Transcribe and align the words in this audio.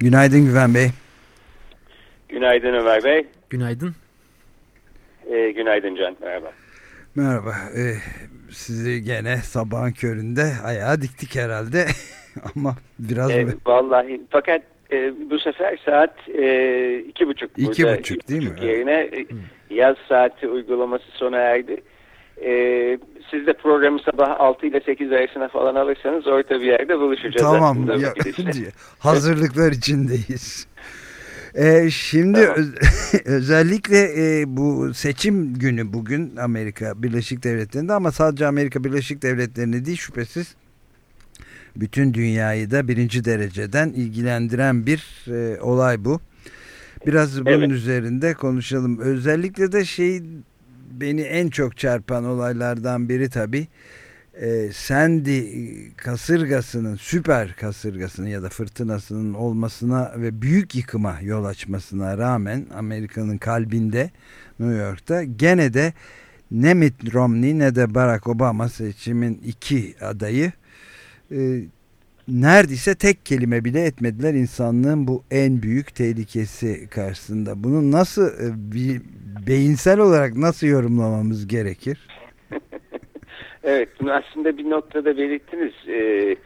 Günaydın 0.00 0.44
Güven 0.44 0.74
Bey. 0.74 0.88
Günaydın 2.28 2.72
Ömer 2.72 3.04
Bey. 3.04 3.26
Günaydın. 3.50 3.94
Ee, 5.30 5.50
günaydın 5.50 5.96
Can. 5.96 6.16
Merhaba. 6.22 6.52
Merhaba. 7.14 7.54
Ee, 7.76 7.94
sizi 8.50 9.02
gene 9.02 9.36
sabahın 9.36 9.92
köründe 9.92 10.52
ayağa 10.64 11.02
diktik 11.02 11.36
herhalde. 11.36 11.86
Ama 12.56 12.76
biraz... 12.98 13.30
Ee, 13.30 13.46
vallahi 13.66 14.20
fakat 14.30 14.62
e, 14.92 15.12
bu 15.30 15.38
sefer 15.38 15.78
saat 15.84 16.28
e, 16.28 16.98
iki 16.98 17.28
buçuk. 17.28 17.50
İki 17.56 17.82
burada, 17.82 17.98
buçuk 17.98 18.28
değil 18.28 18.40
buçuk 18.40 18.58
mi? 18.58 18.66
Yerine 18.66 19.00
e, 19.00 19.26
yaz 19.70 19.96
saati 20.08 20.48
uygulaması 20.48 21.10
sona 21.12 21.36
erdi. 21.38 21.82
E, 22.44 22.50
siz 23.30 23.46
de 23.46 23.52
programı 23.52 23.98
sabah 24.10 24.40
6 24.40 24.66
ile 24.66 24.80
8 24.86 25.12
arasına 25.12 25.48
falan 25.48 25.74
alırsanız 25.74 26.26
orta 26.26 26.60
bir 26.60 26.66
yerde 26.66 26.98
buluşacağız. 26.98 27.36
Tamam. 27.52 27.88
Ya, 28.00 28.14
hazırlıklar 28.98 29.72
içindeyiz. 29.72 30.66
Ee, 31.54 31.90
şimdi 31.90 32.40
Tamam. 32.40 32.54
öz- 32.56 32.74
özellikle 33.26 33.98
e, 33.98 34.44
bu 34.56 34.94
seçim 34.94 35.54
günü 35.54 35.92
bugün 35.92 36.36
Amerika 36.36 37.02
Birleşik 37.02 37.42
Devletleri'nde 37.44 37.92
ama 37.92 38.12
sadece 38.12 38.46
Amerika 38.46 38.84
Birleşik 38.84 39.22
Devletleri'ni 39.22 39.84
değil 39.84 39.96
şüphesiz 39.98 40.54
bütün 41.76 42.14
dünyayı 42.14 42.70
da 42.70 42.88
birinci 42.88 43.24
dereceden 43.24 43.88
ilgilendiren 43.88 44.86
bir 44.86 45.24
e, 45.28 45.60
olay 45.60 46.04
bu. 46.04 46.20
Biraz 47.06 47.40
bunun 47.46 47.52
Evet. 47.52 47.70
üzerinde 47.70 48.34
konuşalım. 48.34 48.98
Özellikle 49.00 49.72
de 49.72 49.84
şey 49.84 50.22
beni 50.90 51.20
en 51.20 51.48
çok 51.48 51.76
çarpan 51.76 52.24
olaylardan 52.24 53.08
biri 53.08 53.30
tabii 53.30 53.66
e, 54.40 54.72
Sandy 54.72 55.42
kasırgasının 55.96 56.96
süper 56.96 57.56
kasırgasının 57.56 58.28
ya 58.28 58.42
da 58.42 58.48
fırtınasının 58.48 59.34
olmasına 59.34 60.12
ve 60.16 60.42
büyük 60.42 60.74
yıkıma 60.74 61.16
yol 61.22 61.44
açmasına 61.44 62.18
rağmen 62.18 62.66
Amerika'nın 62.74 63.38
kalbinde 63.38 64.10
New 64.60 64.76
York'ta 64.76 65.24
gene 65.24 65.74
de 65.74 65.92
ne 66.50 66.74
Mitt 66.74 67.14
Romney 67.14 67.58
ne 67.58 67.74
de 67.74 67.94
Barack 67.94 68.26
Obama 68.26 68.68
seçimin 68.68 69.40
iki 69.46 69.94
adayı 70.00 70.52
e, 71.32 71.62
neredeyse 72.28 72.94
tek 72.94 73.26
kelime 73.26 73.64
bile 73.64 73.84
etmediler 73.84 74.34
insanlığın 74.34 75.06
bu 75.06 75.22
en 75.30 75.62
büyük 75.62 75.94
tehlikesi 75.94 76.88
karşısında. 76.90 77.64
Bunu 77.64 77.90
nasıl 77.90 78.26
e, 78.26 78.72
beyinsel 79.46 79.98
olarak 79.98 80.36
nasıl 80.36 80.66
yorumlamamız 80.66 81.46
gerekir? 81.46 81.98
Evet 83.64 83.88
bunu 84.00 84.12
aslında 84.12 84.58
bir 84.58 84.70
noktada 84.70 85.16
belirttiniz. 85.16 85.72
Ee, 85.88 86.36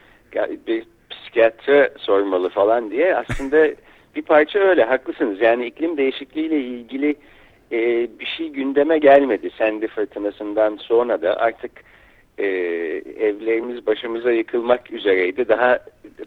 bir 0.66 0.84
psikiyatra 1.10 1.90
sormalı 1.98 2.48
falan 2.48 2.90
diye. 2.90 3.16
Aslında 3.16 3.68
bir 4.16 4.22
parça 4.22 4.58
öyle 4.58 4.84
haklısınız. 4.84 5.40
Yani 5.40 5.66
iklim 5.66 5.96
değişikliğiyle 5.96 6.60
ilgili 6.60 7.16
e, 7.72 8.08
bir 8.20 8.26
şey 8.36 8.48
gündeme 8.48 8.98
gelmedi. 8.98 9.50
Sendi 9.58 9.88
fırtınasından 9.88 10.76
sonra 10.76 11.22
da 11.22 11.36
artık 11.36 11.70
e, 12.38 12.46
evlerimiz 13.18 13.86
başımıza 13.86 14.32
yıkılmak 14.32 14.92
üzereydi. 14.92 15.48
Daha 15.48 15.78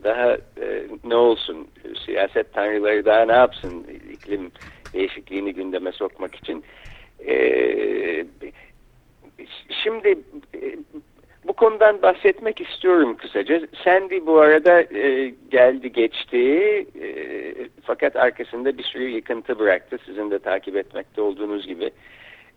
daha 0.04 0.32
e, 0.34 0.84
ne 1.04 1.16
olsun 1.16 1.68
siyaset 2.06 2.54
tanrıları 2.54 3.06
daha 3.06 3.26
ne 3.26 3.34
yapsın 3.34 3.86
iklim 4.14 4.52
değişikliğini 4.94 5.54
gündeme 5.54 5.92
sokmak 5.92 6.36
için. 6.36 6.64
E, 7.28 8.26
Şimdi 9.84 10.10
e, 10.56 10.78
bu 11.48 11.54
konudan 11.54 12.02
bahsetmek 12.02 12.62
istiyorum 12.62 13.18
kısaca. 13.18 13.62
Sandy 13.84 14.26
bu 14.26 14.40
arada 14.40 14.82
e, 14.82 15.34
geldi 15.52 15.92
geçti 15.92 16.38
e, 17.02 17.08
fakat 17.82 18.16
arkasında 18.16 18.78
bir 18.78 18.84
sürü 18.84 19.10
yıkıntı 19.10 19.60
bıraktı. 19.60 19.98
Sizin 20.06 20.32
de 20.32 20.40
takip 20.40 20.76
etmekte 20.76 21.22
olduğunuz 21.22 21.68
gibi. 21.68 21.92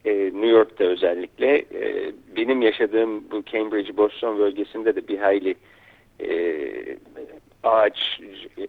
New 0.04 0.47
York'ta 0.47 0.84
özellikle 0.84 1.64
benim 2.36 2.62
yaşadığım 2.62 3.30
bu 3.30 3.44
Cambridge 3.44 3.97
Boston 3.97 4.38
bölgesinde 4.38 4.97
de 4.97 5.08
bir 5.08 5.18
hayli 5.18 5.54
ağaç 7.62 8.21
e, 8.56 8.62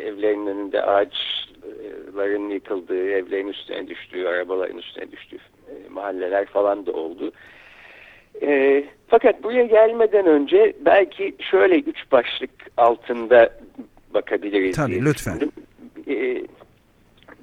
evlerin 0.00 0.46
önünde 0.46 0.82
ağaçların 0.82 2.50
yıkıldığı, 2.50 3.10
evlerin 3.10 3.48
üstüne 3.48 3.88
düştüğü, 3.88 4.26
arabaların 4.26 4.78
üstüne 4.78 5.12
düştüğü 5.12 5.36
e, 5.36 5.88
mahalleler 5.90 6.46
falan 6.46 6.86
da 6.86 6.92
oldu. 6.92 7.32
E, 8.42 8.84
fakat 9.08 9.42
buraya 9.42 9.64
gelmeden 9.66 10.26
önce 10.26 10.72
belki 10.80 11.34
şöyle 11.50 11.78
üç 11.78 12.12
başlık 12.12 12.50
altında 12.76 13.50
bakabiliriz 14.14 14.76
Tabii, 14.76 15.04
lütfen. 15.04 15.40
E, 16.08 16.42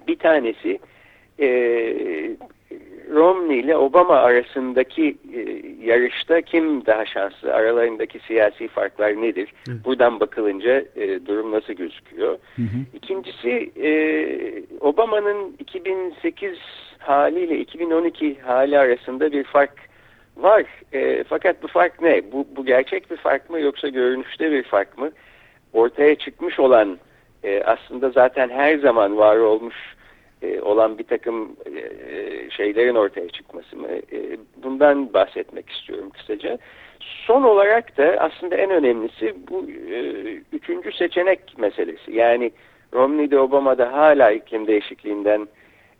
bir 0.07 0.15
tanesi 0.19 0.79
e, 1.39 1.47
Romney 3.13 3.59
ile 3.59 3.77
Obama 3.77 4.15
arasındaki 4.15 5.17
e, 5.33 5.39
yarışta 5.85 6.41
kim 6.41 6.85
daha 6.85 7.05
şanslı? 7.05 7.53
Aralarındaki 7.53 8.19
siyasi 8.19 8.67
farklar 8.67 9.21
nedir? 9.21 9.53
Buradan 9.85 10.19
bakılınca 10.19 10.85
e, 10.95 11.25
durum 11.25 11.51
nasıl 11.51 11.73
gözüküyor? 11.73 12.37
Hı 12.55 12.61
hı. 12.61 12.77
İkincisi 12.93 13.71
e, 13.83 13.91
Obama'nın 14.79 15.55
2008 15.59 16.57
haliyle 16.99 17.59
2012 17.59 18.39
hali 18.39 18.79
arasında 18.79 19.31
bir 19.31 19.43
fark 19.43 19.75
var. 20.37 20.63
E, 20.93 21.23
fakat 21.23 21.63
bu 21.63 21.67
fark 21.67 22.01
ne? 22.01 22.31
Bu, 22.31 22.47
bu 22.55 22.65
gerçek 22.65 23.11
bir 23.11 23.17
fark 23.17 23.49
mı 23.49 23.59
yoksa 23.59 23.87
görünüşte 23.87 24.51
bir 24.51 24.63
fark 24.63 24.97
mı? 24.97 25.11
Ortaya 25.73 26.15
çıkmış 26.15 26.59
olan 26.59 26.97
e, 27.43 27.63
aslında 27.63 28.09
zaten 28.09 28.49
her 28.49 28.77
zaman 28.77 29.17
var 29.17 29.37
olmuş 29.37 29.75
e, 30.41 30.61
olan 30.61 30.97
bir 30.97 31.03
takım 31.03 31.55
e, 31.65 31.81
şeylerin 32.49 32.95
ortaya 32.95 33.29
çıkması 33.29 33.77
mı? 33.77 33.87
E, 33.87 34.37
bundan 34.63 35.13
bahsetmek 35.13 35.69
istiyorum 35.69 36.09
kısaca. 36.09 36.57
Son 37.27 37.43
olarak 37.43 37.97
da 37.97 38.03
aslında 38.19 38.55
en 38.55 38.71
önemlisi 38.71 39.35
bu 39.49 39.69
e, 39.69 39.99
üçüncü 40.51 40.91
seçenek 40.91 41.57
meselesi. 41.57 42.11
Yani 42.11 42.51
Romney'de 42.93 43.39
Obama'da 43.39 43.93
hala 43.93 44.31
iklim 44.31 44.67
değişikliğinden 44.67 45.47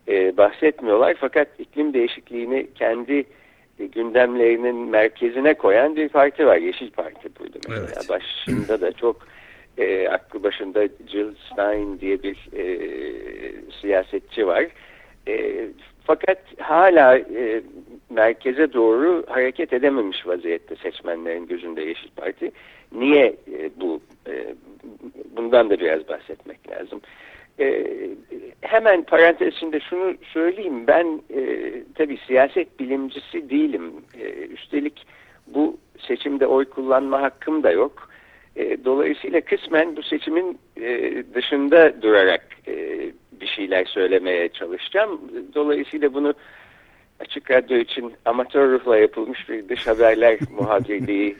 e, 0.07 0.38
bahsetmiyorlar. 0.38 1.16
Fakat 1.19 1.47
iklim 1.59 1.94
değişikliğini 1.94 2.68
kendi 2.75 3.25
e, 3.80 3.85
gündemlerinin 3.85 4.75
merkezine 4.75 5.53
koyan 5.53 5.96
bir 5.96 6.09
parti 6.09 6.46
var. 6.46 6.57
Yeşil 6.57 6.91
Parti 6.91 7.30
burada 7.40 7.59
mesela. 7.69 7.88
Evet. 7.96 8.09
Başında 8.09 8.81
da 8.81 8.91
çok 8.91 9.28
e, 9.77 10.07
aklı 10.07 10.44
başında 10.44 10.88
Jill 11.07 11.35
Stein 11.51 12.00
diye 12.00 12.23
bir 12.23 12.50
e, 12.57 12.65
siyasetçi 13.81 14.47
var. 14.47 14.68
E, 15.27 15.68
fakat 16.03 16.39
hala 16.59 17.18
e, 17.18 17.62
merkeze 18.09 18.73
doğru 18.73 19.23
hareket 19.27 19.73
edememiş 19.73 20.27
vaziyette 20.27 20.75
seçmenlerin 20.75 21.47
gözünde 21.47 21.81
Yeşil 21.81 22.09
Parti. 22.15 22.51
Niye 22.91 23.25
e, 23.25 23.69
bu? 23.81 24.01
E, 24.27 24.56
bundan 25.38 25.69
da 25.69 25.79
biraz 25.79 26.07
bahsetmek 26.07 26.71
lazım. 26.71 27.01
E, 27.59 27.85
hemen 28.62 29.03
parantez 29.03 29.53
içinde 29.53 29.79
şunu 29.79 30.13
söyleyeyim. 30.33 30.88
Ben 30.88 31.21
e, 31.35 31.74
tabii 31.95 32.17
siyaset 32.27 32.79
bilimcisi 32.79 33.50
değilim. 33.50 33.94
E, 34.19 34.29
üstelik 34.29 35.06
bu 35.47 35.77
seçimde 36.07 36.47
oy 36.47 36.65
kullanma 36.65 37.21
hakkım 37.21 37.63
da 37.63 37.71
yok. 37.71 38.11
E, 38.56 38.86
dolayısıyla 38.86 39.42
kısmen 39.42 39.95
bu 39.95 40.03
seçimin 40.03 40.59
e, 40.81 41.24
dışında 41.33 42.01
durarak 42.01 42.48
e, 42.68 43.00
bir 43.31 43.48
şeyler 43.48 43.86
söylemeye 43.86 44.50
çalışacağım. 44.50 45.21
Dolayısıyla 45.56 46.13
bunu 46.13 46.33
Açık 47.19 47.51
Radyo 47.51 47.77
için 47.77 48.13
amatör 48.25 48.71
ruhla 48.71 48.98
yapılmış 48.98 49.50
bir 49.50 49.69
dış 49.69 49.88
haberler 49.88 50.39
muhabirliği 50.59 51.36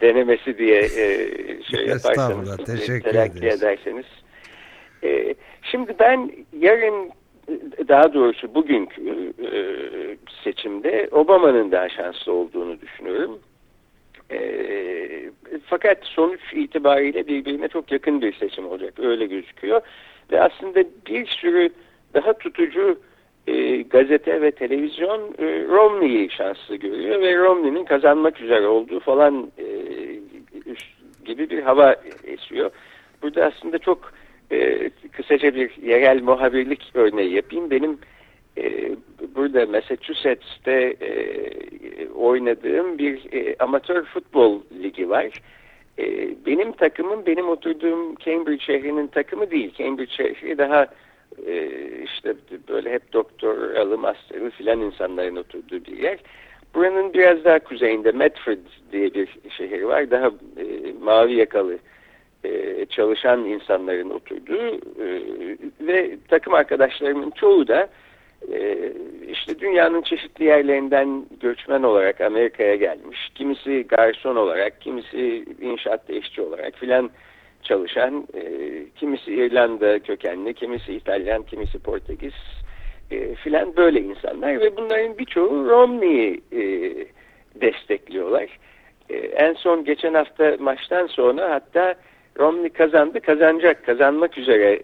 denemesi 0.00 0.58
diye 0.58 0.80
e, 0.80 1.08
şey 1.62 1.86
yaparsanız, 1.86 2.56
teşekkür 2.56 3.42
ederseniz. 3.42 4.06
E, 5.04 5.34
şimdi 5.62 5.94
ben 5.98 6.30
yarın 6.60 7.10
daha 7.88 8.14
doğrusu 8.14 8.54
bugünkü 8.54 9.32
e, 9.52 9.60
seçimde 10.44 11.08
Obama'nın 11.12 11.72
daha 11.72 11.88
şanslı 11.88 12.32
olduğunu 12.32 12.80
düşünüyorum. 12.80 13.38
E, 14.30 15.30
fakat 15.66 15.98
sonuç 16.02 16.40
itibariyle 16.52 17.26
birbirine 17.26 17.68
çok 17.68 17.92
yakın 17.92 18.22
bir 18.22 18.32
seçim 18.32 18.66
olacak. 18.66 18.94
Öyle 18.98 19.26
gözüküyor. 19.26 19.80
Ve 20.32 20.42
aslında 20.42 20.84
bir 21.06 21.26
sürü 21.26 21.70
daha 22.14 22.32
tutucu 22.32 22.98
e, 23.46 23.82
gazete 23.82 24.42
ve 24.42 24.50
televizyon 24.50 25.34
e, 25.38 25.44
Romney'i 25.68 26.30
şanslı 26.30 26.76
görüyor 26.76 27.20
ve 27.20 27.36
Romney'nin 27.36 27.84
kazanmak 27.84 28.40
üzere 28.40 28.66
olduğu 28.66 29.00
falan 29.00 29.50
e, 29.58 29.66
gibi 31.24 31.50
bir 31.50 31.62
hava 31.62 31.96
esiyor. 32.24 32.70
Burada 33.22 33.44
aslında 33.44 33.78
çok 33.78 34.12
e, 34.52 34.90
kısaca 35.12 35.54
bir 35.54 35.82
yerel 35.82 36.22
muhabirlik 36.22 36.90
örneği 36.94 37.34
yapayım. 37.34 37.70
Benim 37.70 37.98
e, 38.58 38.96
burada 39.34 39.66
Massachusetts'te 39.66 40.96
e, 41.00 41.10
oynadığım 42.08 42.98
bir 42.98 43.32
e, 43.32 43.56
amatör 43.58 44.04
futbol 44.04 44.60
ligi 44.82 45.10
var. 45.10 45.42
E, 45.98 46.28
benim 46.46 46.72
takımım 46.72 47.26
benim 47.26 47.48
oturduğum 47.48 48.14
Cambridge 48.16 48.64
şehrinin 48.64 49.06
takımı 49.06 49.50
değil. 49.50 49.74
Cambridge 49.74 50.12
şehri 50.12 50.58
daha 50.58 50.86
e, 51.46 51.70
işte 52.04 52.34
böyle 52.68 52.92
hep 52.92 53.12
doktoralı, 53.12 53.98
masterlı 53.98 54.50
filan 54.50 54.80
insanların 54.80 55.36
oturduğu 55.36 55.84
bir 55.84 55.98
yer. 55.98 56.18
Buranın 56.74 57.14
biraz 57.14 57.44
daha 57.44 57.58
kuzeyinde 57.58 58.12
Medford 58.12 58.58
diye 58.92 59.14
bir 59.14 59.28
şehir 59.56 59.82
var. 59.82 60.10
Daha 60.10 60.26
e, 60.26 60.92
mavi 61.02 61.34
yakalı 61.34 61.78
e, 62.44 62.86
çalışan 62.86 63.44
insanların 63.44 64.10
oturduğu 64.10 64.74
e, 64.74 65.06
ve 65.80 66.16
takım 66.28 66.54
arkadaşlarımın 66.54 67.30
çoğu 67.30 67.68
da 67.68 67.88
e, 68.52 68.92
işte 69.28 69.58
dünyanın 69.58 70.02
çeşitli 70.02 70.44
yerlerinden 70.44 71.26
göçmen 71.40 71.82
olarak 71.82 72.20
Amerika'ya 72.20 72.74
gelmiş. 72.74 73.28
Kimisi 73.34 73.86
garson 73.88 74.36
olarak, 74.36 74.80
kimisi 74.80 75.44
inşaat 75.60 76.10
işçi 76.10 76.42
olarak 76.42 76.74
filan 76.74 77.10
çalışan, 77.62 78.28
e, 78.34 78.42
kimisi 78.96 79.34
İrlanda 79.34 79.98
kökenli, 79.98 80.54
kimisi 80.54 80.92
İtalyan, 80.92 81.42
kimisi 81.42 81.78
Portekiz 81.78 82.34
e, 83.10 83.34
filan 83.34 83.76
böyle 83.76 84.00
insanlar 84.00 84.60
ve 84.60 84.76
bunların 84.76 85.18
birçoğu 85.18 85.68
Romney'i 85.68 86.40
e, 86.52 86.62
destekliyorlar. 87.60 88.58
En 89.36 89.54
son 89.54 89.84
geçen 89.84 90.14
hafta 90.14 90.56
maçtan 90.60 91.06
sonra 91.06 91.50
hatta 91.50 91.94
Romney 92.38 92.70
kazandı, 92.70 93.20
kazanacak, 93.20 93.86
kazanmak 93.86 94.38
üzere 94.38 94.74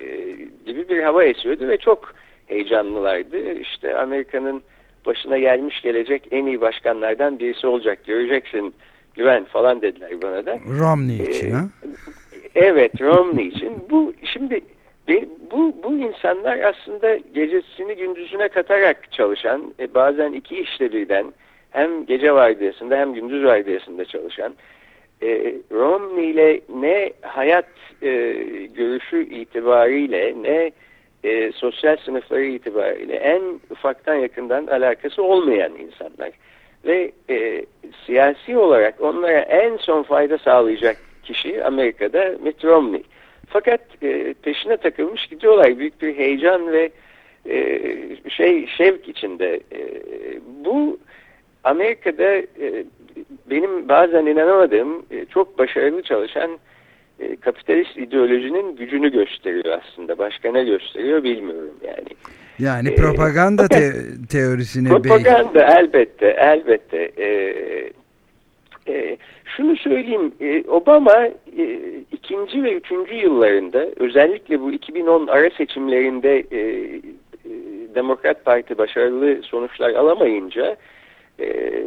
gibi 0.66 0.88
bir 0.88 1.02
hava 1.02 1.24
esiyordu 1.24 1.68
ve 1.68 1.76
çok 1.76 2.14
heyecanlılardı. 2.52 3.52
İşte 3.52 3.96
Amerika'nın 3.96 4.62
başına 5.06 5.38
gelmiş 5.38 5.80
gelecek 5.82 6.28
en 6.30 6.46
iyi 6.46 6.60
başkanlardan 6.60 7.38
birisi 7.38 7.66
olacak, 7.66 7.98
göreceksin 8.06 8.74
güven 9.14 9.44
falan 9.44 9.82
dediler 9.82 10.22
bana 10.22 10.46
da. 10.46 10.58
Romney 10.78 11.16
için 11.16 11.50
ee, 11.50 11.52
ha? 11.52 11.64
Evet, 12.54 13.00
Romney 13.00 13.46
için. 13.46 13.72
Bu 13.90 14.14
şimdi 14.32 14.60
bu, 15.50 15.74
bu 15.82 15.96
insanlar 15.96 16.58
aslında 16.58 17.16
gecesini 17.16 17.96
gündüzüne 17.96 18.48
katarak 18.48 19.12
çalışan, 19.12 19.74
e, 19.80 19.94
bazen 19.94 20.32
iki 20.32 20.60
işte 20.60 20.92
birden 20.92 21.32
hem 21.70 22.06
gece 22.06 22.34
vardiyasında 22.34 22.96
hem 22.96 23.14
gündüz 23.14 23.44
vardiyasında 23.44 24.04
çalışan, 24.04 24.54
e, 25.22 25.54
Romney 25.70 26.30
ile 26.30 26.60
ne 26.74 27.12
hayat 27.22 27.68
e, 28.02 28.10
görüşü 28.74 29.22
itibariyle 29.24 30.34
ne 30.42 30.70
e, 31.24 31.52
sosyal 31.52 31.96
sınıfları 31.96 32.44
itibariyle 32.44 33.14
en 33.14 33.42
ufaktan 33.70 34.14
yakından 34.14 34.66
alakası 34.66 35.22
olmayan 35.22 35.72
insanlar. 35.74 36.30
Ve 36.84 37.12
e, 37.30 37.64
siyasi 38.06 38.58
olarak 38.58 39.00
onlara 39.00 39.38
en 39.40 39.76
son 39.76 40.02
fayda 40.02 40.38
sağlayacak 40.38 40.96
kişi 41.22 41.64
Amerika'da 41.64 42.34
Mitt 42.42 42.64
Romney. 42.64 43.02
Fakat 43.48 43.80
e, 44.02 44.34
peşine 44.42 44.76
takılmış 44.76 45.26
gidiyorlar 45.26 45.78
büyük 45.78 46.02
bir 46.02 46.16
heyecan 46.16 46.72
ve 46.72 46.90
e, 47.48 47.80
şey 48.28 48.66
şevk 48.66 49.08
içinde. 49.08 49.60
E, 49.72 49.80
bu 50.64 50.98
Amerika'da 51.64 52.32
e, 52.36 52.84
benim 53.50 53.88
bazen 53.88 54.26
inanamadığım 54.26 55.06
e, 55.10 55.24
çok 55.24 55.58
başarılı 55.58 56.02
çalışan 56.02 56.58
e, 57.22 57.36
kapitalist 57.36 57.96
ideolojinin 57.96 58.76
gücünü 58.76 59.12
gösteriyor 59.12 59.78
aslında. 59.82 60.18
Başka 60.18 60.52
ne 60.52 60.64
gösteriyor 60.64 61.22
bilmiyorum 61.22 61.74
yani. 61.86 62.08
Yani 62.58 62.88
e, 62.88 62.94
propaganda 62.94 63.68
te 63.68 63.92
teorisini... 64.30 64.88
Propaganda 64.88 65.78
elbette, 65.78 66.26
elbette. 66.26 67.12
E, 67.18 67.26
e, 68.88 69.16
şunu 69.56 69.76
söyleyeyim, 69.76 70.32
e, 70.40 70.64
Obama 70.68 71.26
e, 71.58 71.80
ikinci 72.12 72.62
ve 72.62 72.72
üçüncü 72.72 73.14
yıllarında 73.14 73.86
özellikle 73.96 74.60
bu 74.60 74.72
2010 74.72 75.26
ara 75.26 75.50
seçimlerinde 75.50 76.44
e, 76.50 76.58
e, 76.58 77.50
Demokrat 77.94 78.44
Parti 78.44 78.78
başarılı 78.78 79.42
sonuçlar 79.42 79.90
alamayınca 79.90 80.76
e, 81.38 81.46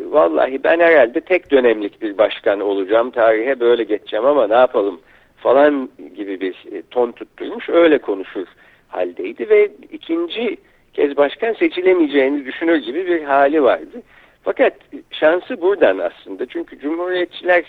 vallahi 0.09 0.63
ben 0.63 0.79
herhalde 0.79 1.21
tek 1.21 1.51
dönemlik 1.51 2.01
bir 2.01 2.17
başkan 2.17 2.59
olacağım, 2.59 3.11
tarihe 3.11 3.59
böyle 3.59 3.83
geçeceğim 3.83 4.25
ama 4.25 4.47
ne 4.47 4.53
yapalım 4.53 4.99
falan 5.45 5.89
gibi 6.15 6.41
bir 6.41 6.53
e, 6.71 6.81
ton 6.91 7.11
tutturmuş, 7.11 7.69
öyle 7.69 7.97
konuşur 7.97 8.47
haldeydi 8.87 9.49
ve 9.49 9.71
ikinci 9.91 10.57
kez 10.93 11.17
başkan 11.17 11.53
seçilemeyeceğini 11.53 12.45
düşünür 12.45 12.75
gibi 12.75 13.07
bir 13.07 13.23
hali 13.23 13.63
vardı. 13.63 14.01
Fakat 14.43 14.73
şansı 15.11 15.61
buradan 15.61 15.97
aslında. 15.97 16.45
Çünkü 16.45 16.79
Cumhuriyetçiler 16.79 17.63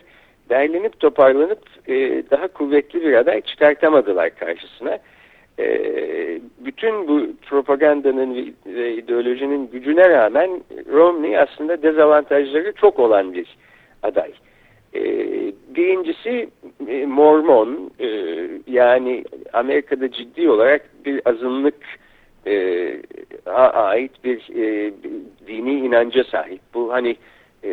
derlenip 0.48 1.00
toparlanıp 1.00 1.58
e, 1.88 1.94
daha 2.30 2.48
kuvvetli 2.48 3.04
bir 3.04 3.14
aday 3.14 3.40
çıkartamadılar 3.40 4.30
karşısına. 4.30 4.98
E, 5.58 5.66
bütün 6.58 7.08
bu 7.08 7.26
propagandanın 7.46 8.54
ve 8.66 8.94
ideolojinin 8.94 9.70
gücüne 9.72 10.10
rağmen 10.10 10.50
Romney 10.92 11.38
aslında 11.38 11.82
dezavantajları 11.82 12.72
çok 12.72 12.98
olan 12.98 13.34
bir 13.34 13.56
aday. 14.02 14.32
E, 14.96 15.52
birincisi 15.76 16.48
e, 16.88 17.06
Mormon 17.06 17.90
e, 18.00 18.08
yani 18.66 19.24
Amerika'da 19.52 20.12
ciddi 20.12 20.50
olarak 20.50 20.90
bir 21.04 21.20
azınlık 21.24 21.74
e, 22.46 22.96
ait 23.72 24.24
bir 24.24 24.52
dini 25.46 25.72
inanca 25.72 26.24
sahip. 26.24 26.60
Bu 26.74 26.92
hani 26.92 27.16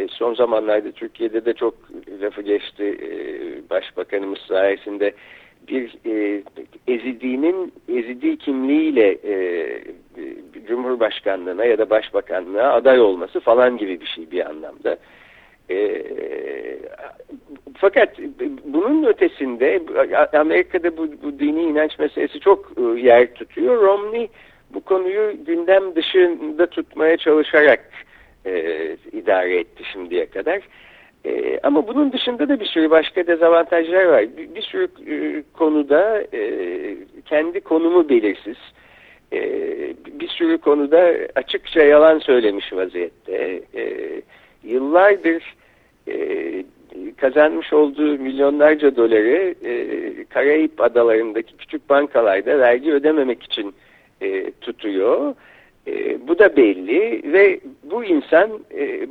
son 0.09 0.33
zamanlarda 0.33 0.91
Türkiye'de 0.91 1.45
de 1.45 1.53
çok 1.53 1.75
lafı 2.21 2.41
geçti 2.41 2.98
Başbakanımız 3.69 4.39
sayesinde 4.39 5.13
bir 5.67 5.95
e, 6.05 6.43
Ezidi'nin 6.88 7.74
Ezidi 7.89 8.38
kimliğiyle 8.38 9.17
e, 9.24 9.33
Cumhurbaşkanlığına 10.67 11.65
ya 11.65 11.77
da 11.77 11.89
Başbakanlığına 11.89 12.74
aday 12.74 13.01
olması 13.01 13.39
falan 13.39 13.77
gibi 13.77 14.01
bir 14.01 14.05
şey 14.05 14.31
bir 14.31 14.50
anlamda. 14.50 14.98
E, 15.70 16.03
fakat 17.75 18.20
bunun 18.65 19.03
ötesinde 19.03 19.82
Amerika'da 20.39 20.98
bu, 20.98 21.08
bu 21.24 21.39
dini 21.39 21.62
inanç 21.62 22.00
meselesi 22.00 22.39
çok 22.39 22.72
e, 22.77 23.00
yer 23.00 23.34
tutuyor. 23.34 23.82
Romney 23.82 24.29
bu 24.74 24.82
konuyu 24.82 25.46
gündem 25.46 25.96
dışında 25.96 26.65
tutmaya 26.65 27.17
çalışarak 27.17 27.89
e, 28.46 28.51
idare 29.12 29.60
etti 29.60 29.84
şimdiye 29.93 30.25
kadar. 30.25 30.60
E, 31.25 31.60
ama 31.63 31.88
bunun 31.88 32.12
dışında 32.12 32.50
da 32.50 32.60
bir 32.60 32.65
sürü 32.65 32.89
başka 32.89 33.27
dezavantajlar 33.27 34.05
var. 34.05 34.38
Bir, 34.38 34.55
bir 34.55 34.62
sürü 34.62 34.88
e, 35.08 35.43
konuda 35.53 36.24
e, 36.34 36.96
kendi 37.25 37.62
konumu 37.62 38.10
belirsiz. 38.10 38.58
E, 39.34 39.39
bir 40.20 40.27
sürü 40.27 40.58
konuda 40.58 41.13
açıkça 41.36 41.84
yalan 41.84 42.20
söylemiş 42.20 42.74
vaziyette. 42.74 43.62
E, 43.75 44.22
yıllardır 44.63 45.55
e, 46.08 46.65
kazanmış 47.17 47.74
olduğu 47.74 48.20
milyonlarca 48.20 48.96
doları 48.96 49.55
e, 49.65 50.25
Karayip 50.29 50.82
adalarındaki 50.82 51.58
küçük 51.58 51.89
bankalarda 51.89 52.60
vergi 52.60 52.93
ödememek 52.93 53.43
için 53.43 53.74
e, 54.22 54.51
tutuyor. 54.62 55.36
E, 55.88 56.27
bu 56.27 56.39
da 56.39 56.58
belli 56.58 57.34
ve 57.34 57.60
bu 57.84 58.03
insan 58.03 58.50
e, 58.77 59.08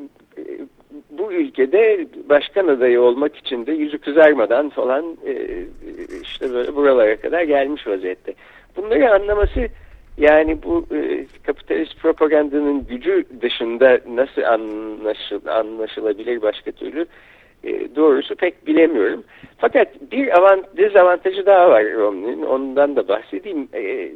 bu 1.10 1.32
ülkede 1.32 2.06
başkan 2.28 2.68
adayı 2.68 3.00
olmak 3.00 3.36
için 3.36 3.66
de 3.66 3.72
yüzü 3.72 3.98
kızarmadan 3.98 4.68
falan 4.68 5.04
e, 5.26 5.64
işte 6.22 6.52
böyle 6.52 6.76
buralara 6.76 7.16
kadar 7.16 7.42
gelmiş 7.42 7.86
vaziyette. 7.86 8.34
Bunları 8.76 9.14
anlaması 9.14 9.68
yani 10.18 10.62
bu 10.62 10.86
e, 10.94 11.26
kapitalist 11.42 11.98
propagandanın 11.98 12.86
gücü 12.86 13.24
dışında 13.40 14.00
nasıl 14.08 14.42
anlaşıl, 14.42 15.46
anlaşılabilir 15.46 16.42
başka 16.42 16.72
türlü 16.72 17.06
e, 17.64 17.96
doğrusu 17.96 18.34
pek 18.34 18.66
bilemiyorum. 18.66 19.24
Fakat 19.58 19.88
bir 20.12 20.38
avant, 20.38 20.76
dezavantajı 20.76 21.46
daha 21.46 21.70
var 21.70 21.84
Romney'nin 21.92 22.42
ondan 22.42 22.96
da 22.96 23.08
bahsedeyim. 23.08 23.68
E, 23.74 24.12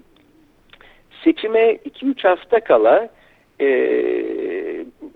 seçime 1.25 1.73
2-3 1.73 2.29
hafta 2.29 2.61
kala 2.61 3.09
e, 3.61 3.67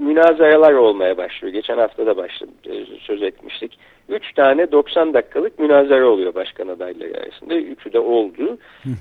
münazaralar 0.00 0.72
olmaya 0.72 1.16
başlıyor. 1.16 1.54
Geçen 1.54 1.78
hafta 1.78 2.06
da 2.06 2.16
başladı, 2.16 2.50
e, 2.66 2.84
söz 3.00 3.22
etmiştik. 3.22 3.78
3 4.08 4.32
tane 4.32 4.72
90 4.72 5.14
dakikalık 5.14 5.58
münazara 5.58 6.08
oluyor 6.08 6.34
başkan 6.34 6.68
adayları 6.68 7.18
arasında. 7.22 7.54
Üçü 7.54 7.92
de 7.92 7.98
oldu. 7.98 8.58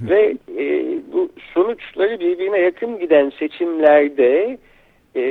Ve 0.09 0.35
e, 0.57 0.85
bu 1.13 1.29
sonuçları 1.53 2.19
birbirine 2.19 2.59
yakın 2.59 2.99
giden 2.99 3.31
seçimlerde 3.39 4.57
e, 5.15 5.21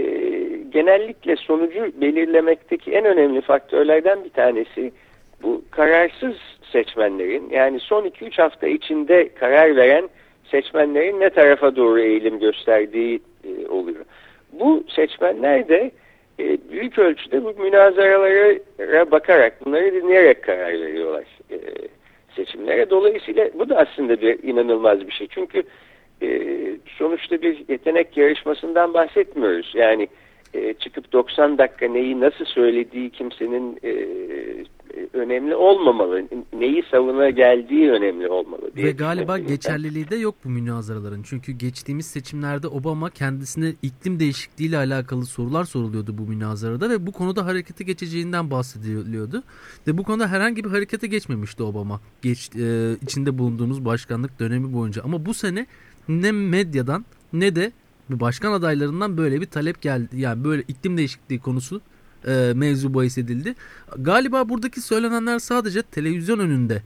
genellikle 0.70 1.36
sonucu 1.36 1.92
belirlemekteki 2.00 2.92
en 2.92 3.04
önemli 3.04 3.40
faktörlerden 3.40 4.24
bir 4.24 4.30
tanesi 4.30 4.92
bu 5.42 5.62
kararsız 5.70 6.36
seçmenlerin 6.72 7.50
yani 7.50 7.80
son 7.80 8.04
2-3 8.04 8.42
hafta 8.42 8.66
içinde 8.66 9.28
karar 9.34 9.76
veren 9.76 10.08
seçmenlerin 10.50 11.20
ne 11.20 11.30
tarafa 11.30 11.76
doğru 11.76 12.00
eğilim 12.00 12.38
gösterdiği 12.38 13.20
e, 13.44 13.68
oluyor. 13.68 14.04
Bu 14.52 14.84
seçmenler 14.88 15.68
de 15.68 15.90
e, 16.40 16.58
büyük 16.70 16.98
ölçüde 16.98 17.44
bu 17.44 17.62
münazaralara 17.62 19.10
bakarak, 19.10 19.66
bunları 19.66 19.94
dinleyerek 19.94 20.42
karar 20.42 20.72
veriyorlar 20.72 21.24
e, 21.50 21.58
seçimlere. 22.36 22.90
Dolayısıyla 22.90 23.50
bu 23.54 23.68
da 23.68 23.76
aslında 23.76 24.20
bir 24.20 24.42
inanılmaz 24.42 25.06
bir 25.06 25.12
şey. 25.12 25.26
Çünkü 25.30 25.62
e, 26.22 26.40
sonuçta 26.98 27.42
bir 27.42 27.64
yetenek 27.68 28.16
yarışmasından 28.16 28.94
bahsetmiyoruz. 28.94 29.72
Yani 29.74 30.08
e, 30.54 30.74
çıkıp 30.74 31.12
90 31.12 31.58
dakika 31.58 31.88
neyi 31.88 32.20
nasıl 32.20 32.44
söylediği 32.44 33.10
kimsenin 33.10 33.78
e, 33.84 33.92
önemli 35.12 35.54
olmamalı. 35.54 36.22
Neyi 36.52 36.82
savuna 36.90 37.30
geldiği 37.30 37.90
önemli 37.90 38.28
olmalı. 38.28 38.70
Diye 38.76 38.86
Ve 38.86 38.90
galiba 38.90 39.38
geçerliliği 39.38 40.10
de 40.10 40.16
yok 40.16 40.34
bu 40.44 40.48
münazaraların. 40.48 41.22
Çünkü 41.22 41.52
geçtiğimiz 41.52 42.06
seçimlerde 42.06 42.68
Obama 42.68 43.10
kendisine 43.10 43.72
iklim 43.82 44.20
değişikliği 44.20 44.66
ile 44.66 44.76
alakalı 44.76 45.24
sorular 45.26 45.64
soruluyordu 45.64 46.18
bu 46.18 46.22
münazarada 46.22 46.90
ve 46.90 47.06
bu 47.06 47.12
konuda 47.12 47.46
harekete 47.46 47.84
geçeceğinden 47.84 48.50
bahsediliyordu. 48.50 49.42
Ve 49.86 49.98
bu 49.98 50.02
konuda 50.02 50.28
herhangi 50.28 50.64
bir 50.64 50.70
harekete 50.70 51.06
geçmemişti 51.06 51.62
Obama. 51.62 52.00
Geç, 52.22 52.50
e, 52.56 52.96
içinde 53.02 53.38
bulunduğumuz 53.38 53.84
başkanlık 53.84 54.40
dönemi 54.40 54.72
boyunca. 54.72 55.02
Ama 55.04 55.26
bu 55.26 55.34
sene 55.34 55.66
ne 56.08 56.32
medyadan 56.32 57.04
ne 57.32 57.56
de 57.56 57.72
başkan 58.08 58.52
adaylarından 58.52 59.16
böyle 59.16 59.40
bir 59.40 59.46
talep 59.46 59.82
geldi. 59.82 60.20
Yani 60.20 60.44
böyle 60.44 60.62
iklim 60.62 60.96
değişikliği 60.96 61.38
konusu 61.38 61.80
e, 62.26 62.52
mevzu 62.54 62.94
bahis 62.94 63.18
edildi. 63.18 63.54
Galiba 63.98 64.48
buradaki 64.48 64.80
söylenenler 64.80 65.38
sadece 65.38 65.82
televizyon 65.82 66.38
önünde 66.38 66.82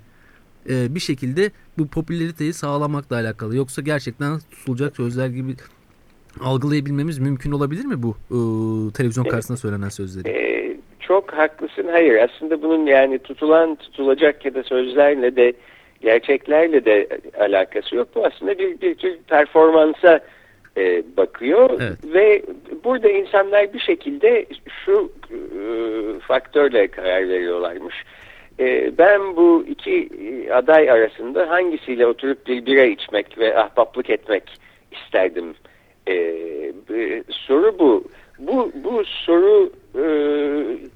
e, 0.71 0.95
bir 0.95 1.01
şekilde 1.01 1.51
bu 1.79 1.87
popülariteyi 1.87 2.53
sağlamakla 2.53 3.17
alakalı. 3.17 3.57
Yoksa 3.57 3.83
gerçekten 3.83 4.39
tutulacak 4.51 4.97
sözler 4.97 5.27
gibi 5.27 5.53
algılayabilmemiz 6.41 7.19
mümkün 7.19 7.53
olabilir 7.53 7.85
mi 7.85 8.03
bu 8.03 8.17
e, 8.31 8.37
televizyon 8.93 9.25
karşısında 9.25 9.59
söylenen 9.59 9.89
sözleri? 9.89 10.29
E, 10.29 10.77
çok 11.01 11.33
haklısın. 11.33 11.89
Hayır 11.91 12.29
aslında 12.29 12.63
bunun 12.63 12.87
yani 12.87 13.19
tutulan 13.19 13.75
tutulacak 13.75 14.45
ya 14.45 14.55
da 14.55 14.63
sözlerle 14.63 15.37
de 15.37 15.53
gerçeklerle 16.01 16.85
de 16.85 17.09
alakası 17.41 17.97
yok. 17.97 18.09
Bu 18.15 18.27
aslında 18.27 18.59
bir, 18.59 18.81
bir 18.81 18.95
tür 18.95 19.17
performansa 19.29 20.21
e, 20.77 21.03
bakıyor 21.17 21.71
evet. 21.81 22.15
ve 22.15 22.43
burada 22.85 23.11
insanlar 23.11 23.73
bir 23.73 23.81
şekilde 23.81 24.47
şu 24.85 25.13
e, 25.31 25.39
faktörle 26.21 26.89
karar 26.89 27.29
veriyorlarmış. 27.29 27.95
E, 28.61 28.99
ben 28.99 29.37
bu 29.37 29.65
iki 29.69 30.09
aday 30.53 30.91
arasında 30.91 31.51
hangisiyle 31.51 32.07
oturup 32.07 32.47
bir 32.47 32.67
bira 32.67 32.85
içmek 32.85 33.39
ve 33.39 33.59
ahbaplık 33.59 34.11
etmek 34.11 34.43
isterdim. 34.93 35.55
E, 36.07 36.15
e, 36.15 37.25
soru 37.31 37.79
bu. 37.79 38.05
Bu, 38.39 38.73
bu 38.85 39.05
soru 39.05 39.73
e, 39.95 40.05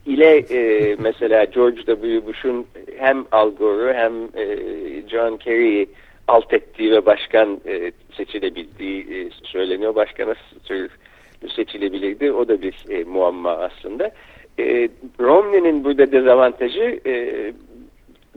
ile 0.07 0.37
e, 0.37 0.97
mesela 0.99 1.45
George 1.45 1.83
W. 1.83 2.27
Bush'un 2.27 2.67
hem 2.99 3.25
Al 3.33 3.51
Gore'u 3.51 3.95
hem 3.95 4.13
e, 4.15 4.59
John 5.09 5.37
Kerry'i 5.37 5.89
alt 6.29 6.53
ettiği 6.53 6.91
ve 6.91 7.07
başkan 7.07 7.61
e, 7.67 7.93
seçilebildiği 8.17 9.03
e, 9.03 9.31
söyleniyor. 9.45 9.95
Başka 9.95 10.29
nasıl 10.29 10.89
seçilebilirdi 11.57 12.33
o 12.33 12.49
da 12.49 12.63
bir 12.63 12.85
e, 12.91 13.05
muamma 13.05 13.51
aslında. 13.51 14.11
E, 14.59 14.89
Romney'nin 15.21 15.85
burada 15.85 16.13
dezavantajı 16.13 17.01
e, 17.07 17.53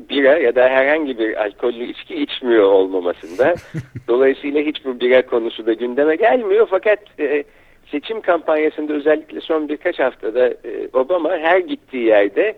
bira 0.10 0.38
ya 0.38 0.56
da 0.56 0.70
herhangi 0.70 1.20
bir 1.20 1.44
alkollü 1.44 1.84
içki 1.84 2.16
içmiyor 2.16 2.64
olmamasında. 2.64 3.56
Dolayısıyla 4.08 4.62
hiç 4.62 4.86
bu 4.86 5.00
bira 5.00 5.26
konusu 5.26 5.66
da 5.66 5.74
gündeme 5.74 6.16
gelmiyor. 6.16 6.68
Fakat 6.70 7.00
e, 7.20 7.44
seçim 7.92 8.22
kampanyasında 8.22 8.94
özellikle 8.94 9.42
son 9.42 9.70
birkaç 9.70 10.00
haftada 10.00 10.48
e, 10.48 10.90
Obama 10.94 11.30
her 11.30 11.60
gittiği 11.60 12.06
yerde 12.06 12.56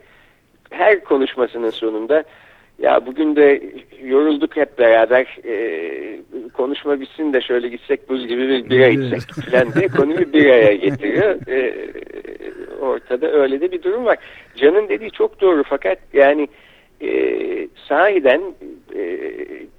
her 0.69 1.03
konuşmasının 1.03 1.69
sonunda 1.69 2.23
ya 2.81 3.05
bugün 3.05 3.35
de 3.35 3.61
yorulduk 4.03 4.55
hep 4.55 4.79
beraber 4.79 5.37
e, 5.45 6.19
konuşma 6.53 6.99
bitsin 7.01 7.33
de 7.33 7.41
şöyle 7.41 7.67
gitsek 7.67 8.09
buz 8.09 8.27
gibi 8.27 8.49
bir 8.49 8.69
bira 8.69 8.87
içsek 8.87 9.21
falan 9.21 9.73
diye 9.73 9.87
konuyu 9.87 10.33
biraya 10.33 10.73
getiriyor. 10.73 11.47
E, 11.47 11.73
ortada 12.81 13.31
öyle 13.31 13.61
de 13.61 13.71
bir 13.71 13.83
durum 13.83 14.05
var. 14.05 14.17
Can'ın 14.55 14.89
dediği 14.89 15.11
çok 15.11 15.41
doğru 15.41 15.63
fakat 15.63 15.99
yani 16.13 16.47
e, 17.01 17.67
sahiden 17.87 18.41
e, 18.95 19.29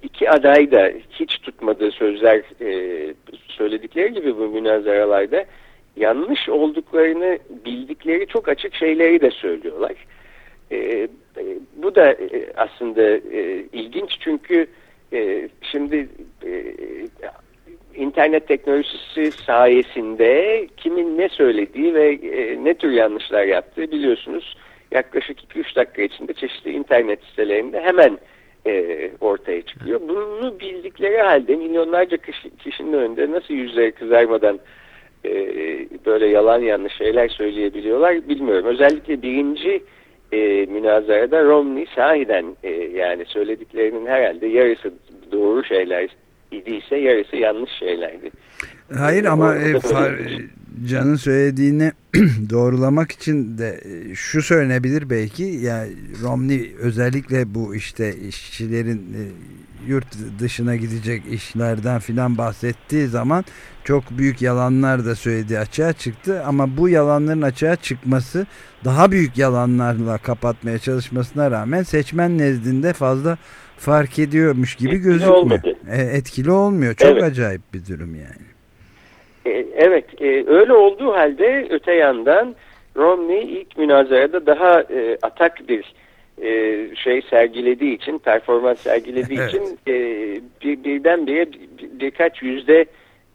iki 0.03 0.29
aday 0.29 0.71
da 0.71 0.91
hiç 1.09 1.37
tutmadığı 1.37 1.91
sözler 1.91 2.41
e, 2.61 3.13
söyledikleri 3.47 4.13
gibi 4.13 4.37
bu 4.37 4.47
münazaralarda 4.47 5.45
yanlış 5.95 6.49
olduklarını 6.49 7.39
bildikleri 7.65 8.27
çok 8.27 8.49
açık 8.49 8.75
şeyleri 8.75 9.21
de 9.21 9.31
söylüyorlar. 9.31 9.93
E, 10.73 11.07
e, 11.37 11.57
bu 11.75 11.95
da 11.95 12.11
e, 12.11 12.53
aslında 12.55 13.01
e, 13.11 13.65
ilginç 13.73 14.17
çünkü 14.19 14.67
e, 15.13 15.49
şimdi 15.61 16.09
e, 16.45 16.75
internet 17.95 18.47
teknolojisi 18.47 19.31
sayesinde 19.31 20.67
kimin 20.77 21.17
ne 21.17 21.29
söylediği 21.29 21.93
ve 21.93 22.13
e, 22.13 22.63
ne 22.63 22.73
tür 22.73 22.91
yanlışlar 22.91 23.43
yaptığı 23.43 23.91
biliyorsunuz 23.91 24.57
yaklaşık 24.91 25.37
2-3 25.39 25.75
dakika 25.75 26.01
içinde 26.01 26.33
çeşitli 26.33 26.71
internet 26.71 27.23
sitelerinde 27.23 27.81
hemen 27.81 28.17
e, 28.67 29.11
ortaya 29.21 29.61
çıkıyor. 29.61 30.01
Bunu 30.07 30.59
bildikleri 30.59 31.21
halde 31.21 31.55
milyonlarca 31.55 32.17
kişi, 32.17 32.57
kişinin 32.57 32.93
önünde 32.93 33.31
nasıl 33.31 33.53
yüzleri 33.53 33.91
kızarmadan 33.91 34.59
e, 35.25 35.31
böyle 36.05 36.27
yalan 36.27 36.59
yanlış 36.59 36.93
şeyler 36.93 37.27
söyleyebiliyorlar 37.27 38.29
bilmiyorum. 38.29 38.65
Özellikle 38.65 39.21
birinci 39.21 39.83
e, 40.33 40.65
münazarada 40.65 41.43
Romney 41.43 41.85
sahiden 41.95 42.45
e, 42.63 42.69
yani 42.71 43.25
söylediklerinin 43.25 44.05
herhalde 44.05 44.47
yarısı 44.47 44.93
doğru 45.31 45.63
şeyler 45.63 46.09
idiyse 46.51 46.95
yarısı 46.95 47.35
yanlış 47.35 47.71
şeylerdi. 47.79 48.31
Hayır 48.97 49.25
ama 49.25 49.55
e, 49.55 49.79
far, 49.79 50.11
Can'ın 50.89 51.15
söylediğini 51.15 51.91
doğrulamak 52.49 53.11
için 53.11 53.57
de 53.57 53.79
e, 53.85 54.15
şu 54.15 54.41
söylenebilir 54.41 55.09
belki 55.09 55.43
yani 55.43 55.89
Romney 56.23 56.71
özellikle 56.79 57.55
bu 57.55 57.75
işte 57.75 58.15
işçilerin 58.27 58.97
e, 58.97 59.23
yurt 59.87 60.05
dışına 60.39 60.75
gidecek 60.75 61.23
işlerden 61.31 61.99
filan 61.99 62.37
bahsettiği 62.37 63.07
zaman 63.07 63.43
çok 63.83 64.03
büyük 64.11 64.41
yalanlar 64.41 65.05
da 65.05 65.15
söylediği 65.15 65.59
açığa 65.59 65.93
çıktı 65.93 66.43
ama 66.45 66.77
bu 66.77 66.89
yalanların 66.89 67.41
açığa 67.41 67.75
çıkması 67.75 68.45
daha 68.85 69.11
büyük 69.11 69.37
yalanlarla 69.37 70.17
kapatmaya 70.17 70.79
çalışmasına 70.79 71.51
rağmen 71.51 71.83
seçmen 71.83 72.37
nezdinde 72.37 72.93
fazla 72.93 73.37
fark 73.77 74.19
ediyormuş 74.19 74.75
gibi 74.75 74.89
etkili 74.89 75.03
gözükmüyor. 75.03 75.37
Olmadı. 75.37 75.75
E, 75.91 76.01
etkili 76.01 76.51
olmuyor. 76.51 76.93
Çok 76.95 77.11
evet. 77.11 77.23
acayip 77.23 77.61
bir 77.73 77.85
durum 77.89 78.15
yani. 78.15 78.45
E, 79.45 79.65
evet 79.75 80.05
e, 80.21 80.43
öyle 80.47 80.73
olduğu 80.73 81.13
halde 81.13 81.67
öte 81.69 81.93
yandan 81.93 82.55
Romney 82.95 83.43
ilk 83.43 83.77
münazarada 83.77 84.45
daha 84.45 84.81
e, 84.81 85.17
atak 85.21 85.67
bir 85.69 85.93
e, 86.41 86.87
şey 86.95 87.21
sergilediği 87.21 87.95
için, 87.95 88.17
performans 88.17 88.79
sergilediği 88.79 89.39
evet. 89.39 89.49
için 89.53 89.79
e, 89.87 89.95
bir, 90.63 90.83
birdenbire 90.83 91.51
bir, 91.51 91.59
birkaç 91.99 92.41
yüzde 92.41 92.85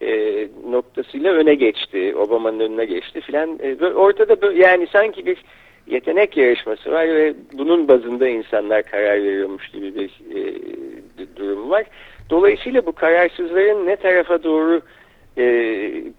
e, 0.02 0.48
noktasıyla 0.70 1.32
öne 1.32 1.54
geçti. 1.54 2.14
Obama'nın 2.16 2.60
önüne 2.60 2.84
geçti 2.84 3.20
filan. 3.20 3.58
E, 3.62 3.86
ortada 3.86 4.52
yani 4.52 4.86
sanki 4.92 5.26
bir 5.26 5.44
yetenek 5.86 6.36
yarışması 6.36 6.92
var 6.92 7.08
ve 7.08 7.34
bunun 7.52 7.88
bazında 7.88 8.28
insanlar 8.28 8.82
karar 8.82 9.22
veriyormuş 9.22 9.68
gibi 9.68 9.94
bir 9.94 10.10
e, 10.34 10.54
durum 11.36 11.70
var. 11.70 11.84
Dolayısıyla 12.30 12.86
bu 12.86 12.92
kararsızların 12.92 13.86
ne 13.86 13.96
tarafa 13.96 14.42
doğru 14.42 14.80
e, 15.38 15.44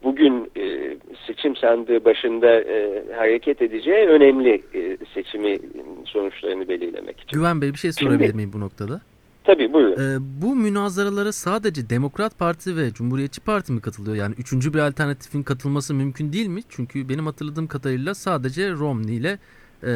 bugün 0.04 0.52
e, 0.58 0.98
seçim 1.28 1.56
sandığı 1.56 2.06
başında 2.06 2.62
e, 2.62 3.04
hareket 3.16 3.62
edeceği 3.62 4.08
önemli 4.08 4.62
e, 4.74 4.98
seçimi 5.14 5.60
sonuçlarını 6.06 6.68
belirlemek 6.68 7.20
için. 7.20 7.40
Güven 7.40 7.62
Bey 7.62 7.74
bir 7.74 7.78
şey 7.78 7.92
sorabilir 7.92 8.24
Şimdi, 8.24 8.36
miyim 8.36 8.54
bu 8.54 8.60
noktada? 8.60 9.02
Tabii 9.44 9.74
buyurun. 9.74 9.94
Ee, 9.94 10.18
bu 10.42 10.56
münazaralara 10.56 11.32
sadece 11.32 11.90
Demokrat 11.90 12.40
Parti 12.40 12.78
ve 12.78 12.94
Cumhuriyetçi 12.94 13.42
Parti 13.42 13.72
mi 13.72 13.82
katılıyor? 13.82 14.16
Yani 14.16 14.36
üçüncü 14.38 14.74
bir 14.74 14.80
alternatifin 14.80 15.44
katılması 15.44 15.94
mümkün 15.94 16.34
değil 16.34 16.48
mi? 16.48 16.62
Çünkü 16.70 17.10
benim 17.10 17.26
hatırladığım 17.26 17.68
kadarıyla 17.68 18.16
sadece 18.16 18.72
Romney 18.72 19.18
ile 19.18 19.40
e, 19.84 19.92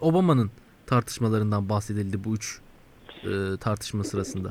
Obama'nın 0.00 0.50
tartışmalarından 0.86 1.68
bahsedildi 1.68 2.24
bu 2.24 2.34
üç 2.34 2.60
e, 3.24 3.30
tartışma 3.60 4.04
sırasında. 4.04 4.48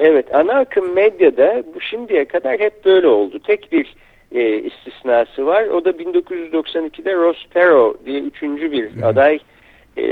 Evet, 0.00 0.34
ana 0.34 0.52
akım 0.52 0.94
medyada 0.94 1.62
bu 1.74 1.80
şimdiye 1.80 2.24
kadar 2.24 2.60
hep 2.60 2.84
böyle 2.84 3.06
oldu. 3.06 3.38
Tek 3.46 3.72
bir 3.72 3.94
e, 4.34 4.58
istisnası 4.58 5.46
var. 5.46 5.64
O 5.64 5.84
da 5.84 5.90
1992'de 5.90 7.14
Ross 7.14 7.46
Perot 7.50 8.06
diye 8.06 8.20
üçüncü 8.20 8.72
bir 8.72 8.90
Hı. 8.90 9.06
aday 9.06 9.38
e, 9.96 10.04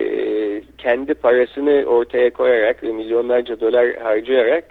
kendi 0.79 1.15
parasını 1.15 1.85
ortaya 1.87 2.31
koyarak 2.31 2.83
ve 2.83 2.93
milyonlarca 2.93 3.61
dolar 3.61 3.97
harcayarak 3.97 4.65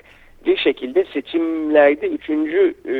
bir 0.46 0.58
şekilde 0.58 1.06
seçimlerde 1.14 2.08
üçüncü 2.08 2.74
e, 2.86 2.94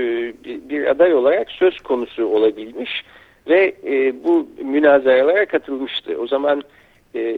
bir 0.70 0.86
aday 0.86 1.14
olarak 1.14 1.52
söz 1.52 1.80
konusu 1.80 2.26
olabilmiş 2.26 3.04
ve 3.48 3.74
e, 3.86 4.24
bu 4.24 4.48
münazaralara 4.64 5.46
katılmıştı. 5.46 6.18
O 6.22 6.28
zaman 6.28 6.64
e, 7.16 7.36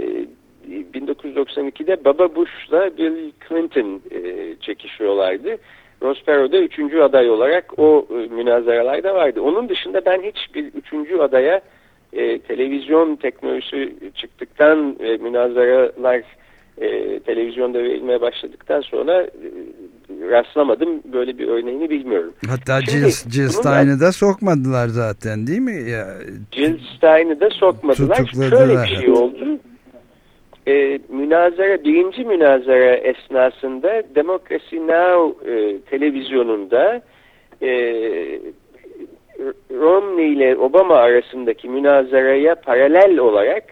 1992'de 0.94 2.06
Baba 2.06 2.36
Bush'la 2.36 2.98
Bill 2.98 3.32
Clinton 3.50 4.02
e, 4.12 4.56
çekişiyorlardı. 4.62 5.58
Ross 6.02 6.24
Perot 6.24 6.52
da 6.54 6.58
üçüncü 6.58 7.00
aday 7.00 7.30
olarak 7.30 7.80
o 7.80 8.08
e, 8.10 8.14
münazaralarda 8.14 9.16
vardı. 9.16 9.42
Onun 9.42 9.70
dışında 9.70 10.06
ben 10.06 10.22
hiçbir 10.22 10.66
üçüncü 10.66 11.18
adaya 11.18 11.62
e, 12.14 12.40
televizyon 12.40 13.16
teknolojisi 13.16 13.96
çıktıktan 14.16 14.98
e, 15.00 15.18
münazaralar 15.18 16.22
e, 16.78 17.20
televizyonda 17.20 17.80
verilmeye 17.80 18.22
başladıktan 18.22 18.82
sonra 18.82 19.22
e, 19.22 19.30
rastlamadım. 20.30 20.90
Böyle 21.14 21.38
bir 21.38 21.48
örneğini 21.48 21.90
bilmiyorum. 21.90 22.34
Hatta 22.50 22.82
Şimdi, 22.82 23.12
Jill, 23.12 23.32
Jill 23.32 23.48
Stein'ı 23.48 24.00
da 24.00 24.12
sokmadılar 24.12 24.88
zaten 24.88 25.48
değil 25.48 25.60
mi? 25.60 25.90
Ya, 25.90 26.08
Jill 26.52 26.80
Stein'ı 26.98 27.40
da 27.40 27.50
sokmadılar. 27.50 28.26
Şöyle 28.50 28.84
bir 28.84 29.02
şey 29.02 29.10
oldu. 29.10 29.60
E, 30.68 31.00
münazara, 31.10 31.84
birinci 31.84 32.24
münazara 32.26 32.96
esnasında 32.96 34.04
Democracy 34.16 34.78
Now! 34.78 35.52
E, 35.52 35.80
televizyonunda 35.80 37.02
e, 37.62 37.70
Romney 39.72 40.34
ile 40.34 40.58
Obama 40.58 40.96
arasındaki 40.96 41.70
münazaraya 41.70 42.56
paralel 42.56 43.18
olarak 43.18 43.64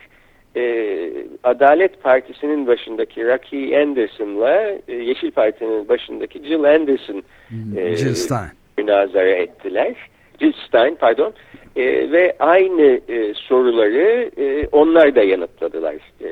e, 0.55 1.11
Adalet 1.43 2.03
Partisi'nin 2.03 2.67
başındaki 2.67 3.27
Rocky 3.27 3.81
Anderson'la 3.81 4.71
e, 4.87 4.93
Yeşil 4.93 5.31
Parti'nin 5.31 5.87
başındaki 5.87 6.43
Jill 6.43 6.63
Anderson 6.63 7.23
hmm, 7.49 7.77
e, 7.77 7.95
Jill 7.95 8.13
Stein. 8.13 8.49
münazara 8.77 9.29
ettiler. 9.29 9.95
Jill 10.39 10.53
Stein 10.67 10.95
pardon. 10.99 11.33
E, 11.75 12.11
ve 12.11 12.35
aynı 12.39 13.01
e, 13.09 13.33
soruları 13.33 14.31
e, 14.37 14.67
onlar 14.71 15.15
da 15.15 15.23
yanıtladılar. 15.23 15.95
E, 16.23 16.29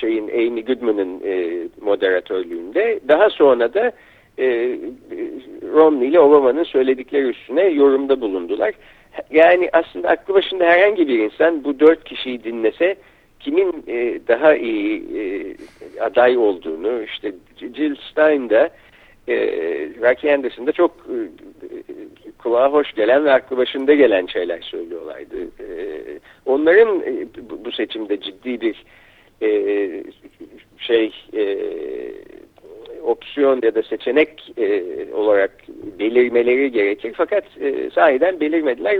şeyin 0.00 0.28
Amy 0.28 0.64
Goodman'ın 0.64 1.20
e, 1.24 1.68
moderatörlüğünde. 1.80 3.00
Daha 3.08 3.30
sonra 3.30 3.74
da 3.74 3.92
e, 4.38 4.78
Romney 5.72 6.08
ile 6.08 6.20
Obama'nın 6.20 6.64
söyledikleri 6.64 7.24
üstüne 7.24 7.64
yorumda 7.64 8.20
bulundular. 8.20 8.74
Yani 9.30 9.68
aslında 9.72 10.08
aklı 10.08 10.34
başında 10.34 10.64
herhangi 10.64 11.08
bir 11.08 11.18
insan 11.18 11.64
bu 11.64 11.80
dört 11.80 12.04
kişiyi 12.04 12.44
dinlese 12.44 12.96
kimin 13.40 13.84
e, 13.86 14.20
daha 14.28 14.54
iyi 14.54 15.04
e, 15.16 15.54
aday 16.00 16.36
olduğunu 16.36 17.02
işte 17.02 17.32
Jill 17.58 17.96
Stein'da 18.10 18.70
e, 19.28 19.36
Rocky 20.00 20.34
Anderson'da 20.34 20.72
çok 20.72 20.90
e, 20.90 21.16
kulağa 22.38 22.72
hoş 22.72 22.92
gelen 22.92 23.24
ve 23.24 23.32
aklı 23.32 23.56
başında 23.56 23.94
gelen 23.94 24.26
şeyler 24.26 24.60
söylüyorlardı. 24.60 25.42
E, 25.60 25.66
onların 26.46 27.00
e, 27.00 27.26
bu 27.64 27.72
seçimde 27.72 28.20
ciddi 28.20 28.60
bir 28.60 28.84
e, 29.42 30.02
şey 30.78 31.12
e, 31.36 31.58
opsiyon 33.02 33.60
ya 33.62 33.74
da 33.74 33.82
seçenek 33.82 34.52
e, 34.58 34.82
olarak 35.12 35.50
belirmeleri 35.98 36.72
gerekir. 36.72 37.12
Fakat 37.16 37.44
e, 37.60 37.90
sahiden 37.90 38.40
belirmediler 38.40 38.94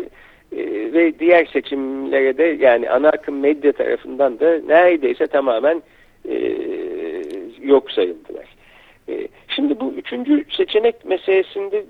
e, 0.56 0.92
ve 0.92 1.18
diğer 1.18 1.46
seçimlere 1.46 2.38
de 2.38 2.44
yani 2.60 2.90
ana 2.90 3.08
akım 3.08 3.40
medya 3.40 3.72
tarafından 3.72 4.40
da 4.40 4.60
neredeyse 4.66 5.26
tamamen 5.26 5.82
e, 6.28 6.54
yok 7.62 7.90
sayıldılar. 7.90 8.46
E, 9.08 9.28
şimdi 9.48 9.80
bu 9.80 9.92
üçüncü 9.92 10.44
seçenek 10.50 11.04
meselesinde 11.04 11.84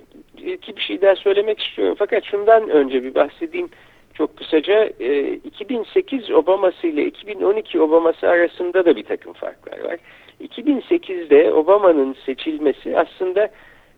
iki 0.47 0.77
bir 0.77 0.81
şey 0.81 1.03
daha 1.03 1.17
söylemek 1.17 1.61
istiyorum. 1.61 1.95
Fakat 1.99 2.25
şundan 2.25 2.69
önce 2.71 3.03
bir 3.03 3.15
bahsedeyim 3.15 3.69
çok 4.19 4.37
kısaca. 4.37 4.91
E, 5.01 5.33
2008 5.33 6.31
Obama'sı 6.31 6.87
ile 6.87 7.05
2012 7.05 7.81
Obama'sı 7.81 8.29
arasında 8.29 8.85
da 8.85 8.97
bir 8.97 9.05
takım 9.05 9.33
farklar 9.33 9.85
var. 9.85 9.97
2008'de 10.41 11.53
Obama'nın 11.53 12.17
seçilmesi 12.27 12.99
aslında 12.99 13.51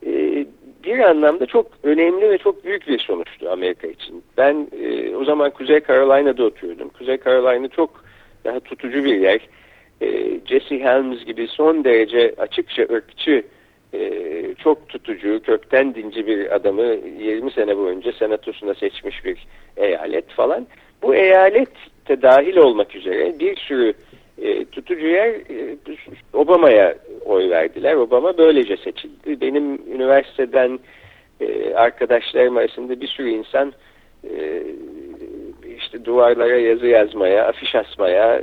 e, 0.07 0.47
bir 0.85 0.99
anlamda 0.99 1.47
çok 1.47 1.67
önemli 1.83 2.31
ve 2.31 2.39
çok 2.39 2.65
büyük 2.65 2.89
bir 2.89 2.99
sonuçtu 2.99 3.51
Amerika 3.51 3.87
için. 3.87 4.23
Ben 4.37 4.69
e, 4.83 5.17
o 5.17 5.25
zaman 5.25 5.51
Kuzey 5.51 5.81
Carolina'da 5.81 6.45
oturuyordum. 6.45 6.89
Kuzey 6.89 7.19
Carolina 7.25 7.69
çok 7.69 8.05
daha 8.45 8.61
tutucu 8.61 9.05
bir 9.05 9.21
yer. 9.21 9.41
E, 10.01 10.41
Jesse 10.47 10.81
Helms 10.81 11.25
gibi 11.25 11.49
son 11.49 11.85
derece 11.85 12.35
açıkça 12.39 12.83
ırkçı, 12.83 13.43
e, 13.95 14.55
çok 14.55 14.89
tutucu, 14.89 15.43
kökten 15.43 15.95
dinci 15.95 16.27
bir 16.27 16.55
adamı 16.55 16.97
20 17.19 17.51
sene 17.51 17.77
boyunca 17.77 18.13
senatosuna 18.13 18.75
seçmiş 18.75 19.25
bir 19.25 19.47
eyalet 19.77 20.29
falan. 20.31 20.67
Bu 21.03 21.15
eyalet 21.15 21.69
de 22.09 22.23
dahil 22.23 22.57
olmak 22.57 22.95
üzere 22.95 23.39
bir 23.39 23.57
sürü 23.57 23.95
e, 24.43 24.65
tutucu 24.65 25.07
yer 25.07 25.29
e, 25.29 25.77
Obama'ya 26.33 26.95
oy 27.25 27.51
verdiler. 27.51 27.95
Obama 27.95 28.39
böylece 28.39 28.77
seçildi. 28.77 29.41
Benim 29.41 29.95
üniversiteden 29.95 30.79
e, 31.41 31.75
arkadaşlarım 31.75 32.57
arasında 32.57 33.01
bir 33.01 33.07
sürü 33.07 33.31
insan 33.31 33.73
işte 35.79 36.05
duvarlara 36.05 36.57
yazı 36.57 36.87
yazmaya, 36.87 37.49
afiş 37.49 37.75
asmaya 37.75 38.43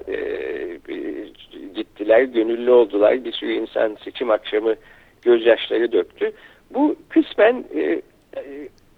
gittiler, 1.76 2.24
gönüllü 2.24 2.72
oldular. 2.72 3.26
Bir 3.26 3.32
sürü 3.32 3.52
insan 3.52 3.98
seçim 4.04 4.32
akşamı 4.32 4.76
gözyaşları 5.22 5.92
döktü. 5.92 6.32
Bu 6.74 6.96
kısmen 7.10 7.66
e, 7.76 7.82
e 7.82 8.02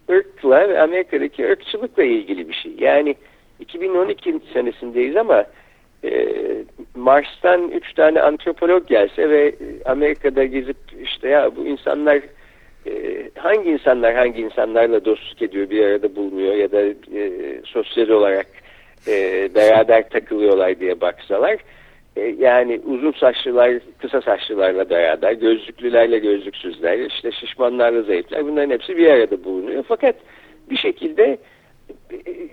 ırkla 0.10 0.70
ve 0.70 0.82
Amerika'daki 0.82 1.50
ırkçılıkla 1.50 2.04
ilgili 2.04 2.50
bir 2.50 2.54
şey. 2.54 2.72
Yani 2.80 3.16
2012 3.60 4.40
senesindeyiz 4.54 5.16
ama 5.16 5.46
e, 6.04 6.28
Mars'tan 6.96 7.72
üç 7.72 7.94
tane 7.94 8.22
antropolog 8.22 8.88
gelse 8.88 9.30
ve 9.30 9.56
Amerika'da 9.86 10.46
gezip 10.46 10.78
işte 11.04 11.30
ya 11.30 11.56
bu 11.56 11.66
insanlar 11.66 12.22
e, 12.88 12.92
hangi 13.36 13.70
insanlar 13.70 14.16
hangi 14.16 14.42
insanlarla 14.42 15.06
dostluk 15.06 15.42
ediyor 15.42 15.70
bir 15.70 15.86
arada 15.86 16.16
bulunuyor 16.16 16.56
ya 16.56 16.72
da 16.72 16.82
e, 16.82 17.62
sosyal 17.66 18.10
olarak 18.10 18.48
e, 19.08 19.50
beraber 19.56 20.10
takılıyorlar 20.10 20.80
diye 20.80 21.02
baksalar 21.02 21.54
e, 21.54 21.79
yani 22.40 22.82
uzun 22.86 23.12
saçlılar 23.12 23.74
kısa 24.02 24.22
saçlılarla 24.22 24.90
beraber 24.90 25.32
gözlüklülerle 25.32 26.20
gözlüksüzler 26.20 27.00
işte 27.00 27.32
şişmanlarla 27.32 28.02
zayıflar 28.02 28.46
bunların 28.46 28.70
hepsi 28.70 28.98
bir 28.98 29.10
arada 29.10 29.44
bulunuyor 29.44 29.84
fakat 29.88 30.16
bir 30.70 30.78
şekilde 30.78 31.38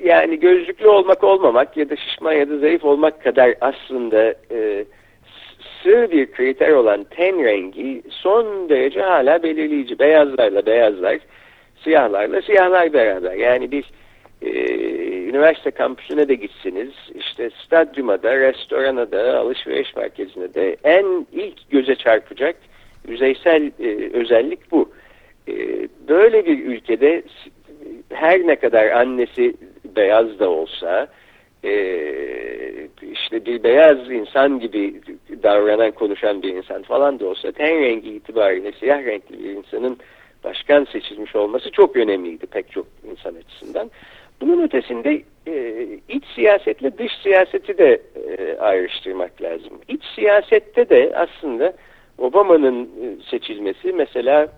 yani 0.04 0.40
gözlüklü 0.40 0.88
olmak 0.88 1.24
olmamak 1.24 1.76
ya 1.76 1.90
da 1.90 1.96
şişman 1.96 2.32
ya 2.32 2.50
da 2.50 2.58
zayıf 2.58 2.84
olmak 2.84 3.22
kadar 3.22 3.54
aslında 3.60 4.34
e, 4.50 4.84
sığ 5.82 6.08
bir 6.10 6.32
kriter 6.32 6.72
olan 6.72 7.04
ten 7.04 7.44
rengi 7.44 8.02
son 8.10 8.68
derece 8.68 9.02
hala 9.02 9.42
belirleyici. 9.42 9.98
Beyazlarla 9.98 10.66
beyazlar, 10.66 11.18
siyahlarla 11.84 12.42
siyahlar 12.42 12.92
beraber. 12.92 13.32
Yani 13.32 13.70
bir 13.70 13.84
e, 13.84 14.05
üniversite 15.28 15.70
kampüsüne 15.70 16.28
de 16.28 16.34
gitsiniz, 16.34 16.92
işte 17.14 17.50
stadyuma 17.66 18.22
da, 18.22 18.36
restorana 18.36 19.12
da, 19.12 19.38
alışveriş 19.38 19.96
merkezine 19.96 20.54
de 20.54 20.76
en 20.84 21.26
ilk 21.32 21.70
göze 21.70 21.94
çarpacak 21.94 22.56
yüzeysel 23.08 23.70
e, 23.80 24.10
özellik 24.12 24.72
bu. 24.72 24.90
E, 25.48 25.54
böyle 26.08 26.46
bir 26.46 26.64
ülkede 26.64 27.22
her 28.12 28.46
ne 28.46 28.56
kadar 28.56 28.90
annesi 28.90 29.54
beyaz 29.96 30.38
da 30.38 30.50
olsa 30.50 31.08
e, 31.64 31.72
işte 33.12 33.46
bir 33.46 33.62
beyaz 33.62 34.10
insan 34.10 34.60
gibi 34.60 35.00
davranan 35.42 35.90
konuşan 35.90 36.42
bir 36.42 36.54
insan 36.54 36.82
falan 36.82 37.20
da 37.20 37.26
olsa 37.26 37.52
ten 37.52 37.80
rengi 37.80 38.10
itibariyle 38.10 38.72
siyah 38.72 39.04
renkli 39.04 39.44
bir 39.44 39.50
insanın 39.50 39.98
başkan 40.44 40.84
seçilmiş 40.84 41.36
olması 41.36 41.70
çok 41.70 41.96
önemliydi 41.96 42.46
pek 42.46 42.72
çok 42.72 42.86
insan 43.10 43.34
açısından. 43.34 43.90
Bunun 44.40 44.62
ötesinde 44.62 45.22
e, 45.46 45.86
iç 46.08 46.24
siyasetle 46.34 46.98
dış 46.98 47.12
siyaseti 47.22 47.78
de 47.78 48.00
e, 48.28 48.58
ayrıştırmak 48.58 49.42
lazım. 49.42 49.72
İç 49.88 50.04
siyasette 50.14 50.88
de 50.88 51.12
aslında 51.16 51.72
Obama'nın 52.18 52.84
e, 52.84 53.22
seçilmesi 53.30 53.92
mesela 53.92 54.48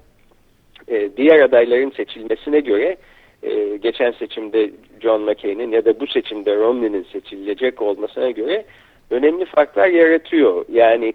e, 0.89 1.17
diğer 1.17 1.41
adayların 1.41 1.91
seçilmesine 1.91 2.61
göre 2.61 2.97
e, 3.43 3.77
geçen 3.77 4.11
seçimde 4.11 4.71
John 5.01 5.23
McCain'in 5.23 5.73
ya 5.73 5.85
da 5.85 6.01
bu 6.01 6.07
seçimde 6.07 6.57
Romney'nin 6.57 7.07
seçilecek 7.13 7.83
olmasına 7.83 8.31
göre 8.31 8.65
önemli 9.11 9.45
farklar 9.45 9.89
yaratıyor. 9.89 10.65
Yani 10.73 11.13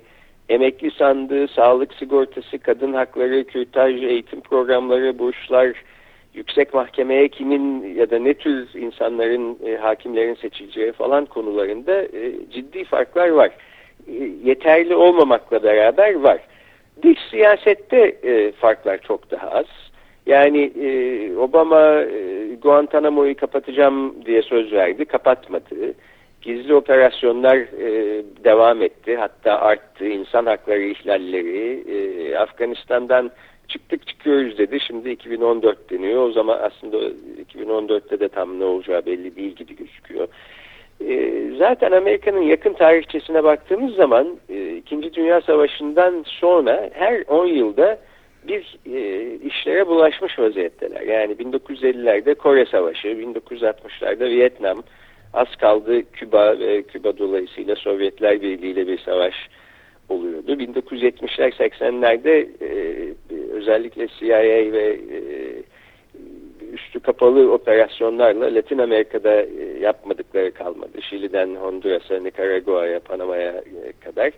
emekli 0.49 0.91
sandığı, 0.91 1.47
sağlık 1.47 1.93
sigortası, 1.93 2.59
kadın 2.59 2.93
hakları, 2.93 3.43
kürtaj, 3.43 4.03
eğitim 4.03 4.41
programları, 4.41 5.19
burslar, 5.19 5.73
yüksek 6.33 6.73
mahkemeye 6.73 7.27
kimin 7.27 7.95
ya 7.95 8.09
da 8.09 8.19
ne 8.19 8.33
tür 8.33 8.67
insanların, 8.73 9.57
e, 9.65 9.75
hakimlerin 9.75 10.35
seçileceği 10.35 10.91
falan 10.91 11.25
konularında 11.25 12.01
e, 12.01 12.31
ciddi 12.51 12.83
farklar 12.83 13.29
var. 13.29 13.51
E, 14.07 14.13
yeterli 14.43 14.95
olmamakla 14.95 15.63
beraber 15.63 16.13
var. 16.13 16.39
Dış 17.03 17.17
siyasette 17.29 18.15
e, 18.23 18.51
farklar 18.51 18.97
çok 18.97 19.31
daha 19.31 19.49
az. 19.49 19.65
Yani 20.25 20.71
e, 20.81 20.87
Obama 21.37 22.01
e, 22.01 22.47
Guantanamo'yu 22.61 23.35
kapatacağım 23.35 24.25
diye 24.25 24.41
söz 24.41 24.73
verdi, 24.73 25.05
kapatmadı. 25.05 25.93
Gizli 26.41 26.75
operasyonlar 26.75 27.57
e, 27.57 28.23
devam 28.43 28.81
etti, 28.81 29.15
hatta 29.15 29.59
arttı. 29.59 30.05
İnsan 30.05 30.45
hakları 30.45 30.81
ihlalleri, 30.81 31.83
e, 31.87 32.37
Afganistan'dan 32.37 33.31
çıktık 33.67 34.07
çıkıyoruz 34.07 34.57
dedi. 34.57 34.79
Şimdi 34.79 35.09
2014 35.09 35.89
deniyor. 35.89 36.29
O 36.29 36.31
zaman 36.31 36.59
aslında 36.61 36.97
2014'te 37.53 38.19
de 38.19 38.27
tam 38.29 38.59
ne 38.59 38.63
olacağı 38.63 39.05
belli 39.05 39.35
değil 39.35 39.55
gibi 39.55 39.75
gözüküyor. 39.75 40.27
E, 41.07 41.43
zaten 41.57 41.91
Amerika'nın 41.91 42.41
yakın 42.41 42.73
tarihçesine 42.73 43.43
baktığımız 43.43 43.95
zaman 43.95 44.27
e, 44.49 44.75
İkinci 44.75 45.13
Dünya 45.13 45.41
Savaşı'ndan 45.41 46.23
sonra 46.27 46.89
her 46.93 47.23
10 47.27 47.45
yılda 47.45 47.99
bir 48.47 48.77
e, 48.85 49.25
işlere 49.35 49.87
bulaşmış 49.87 50.39
vaziyetteler. 50.39 51.01
Yani 51.01 51.33
1950'lerde 51.33 52.35
Kore 52.35 52.65
Savaşı, 52.65 53.07
1960'larda 53.07 54.29
Vietnam, 54.29 54.83
az 55.33 55.55
kaldı 55.55 56.11
Küba 56.11 56.59
ve 56.59 56.83
Küba 56.83 57.17
dolayısıyla 57.17 57.75
Sovyetler 57.75 58.41
Birliği 58.41 58.71
ile 58.71 58.87
bir 58.87 58.97
savaş 58.97 59.33
oluyordu. 60.09 60.51
1970'ler 60.51 61.51
80'lerde 61.51 62.47
e, 62.61 63.13
özellikle 63.51 64.07
CIA 64.07 64.71
ve 64.71 64.99
e, 65.11 65.19
üstü 66.73 66.99
kapalı 66.99 67.51
operasyonlarla 67.51 68.55
Latin 68.55 68.77
Amerika'da 68.77 69.41
e, 69.41 69.79
yapmadıkları 69.81 70.51
kalmadı. 70.51 71.01
Şili'den 71.09 71.55
Honduras'a, 71.55 72.19
Nikaragua'ya, 72.19 72.99
Panama'ya 72.99 73.51
e, 73.51 73.91
kadar. 74.05 74.31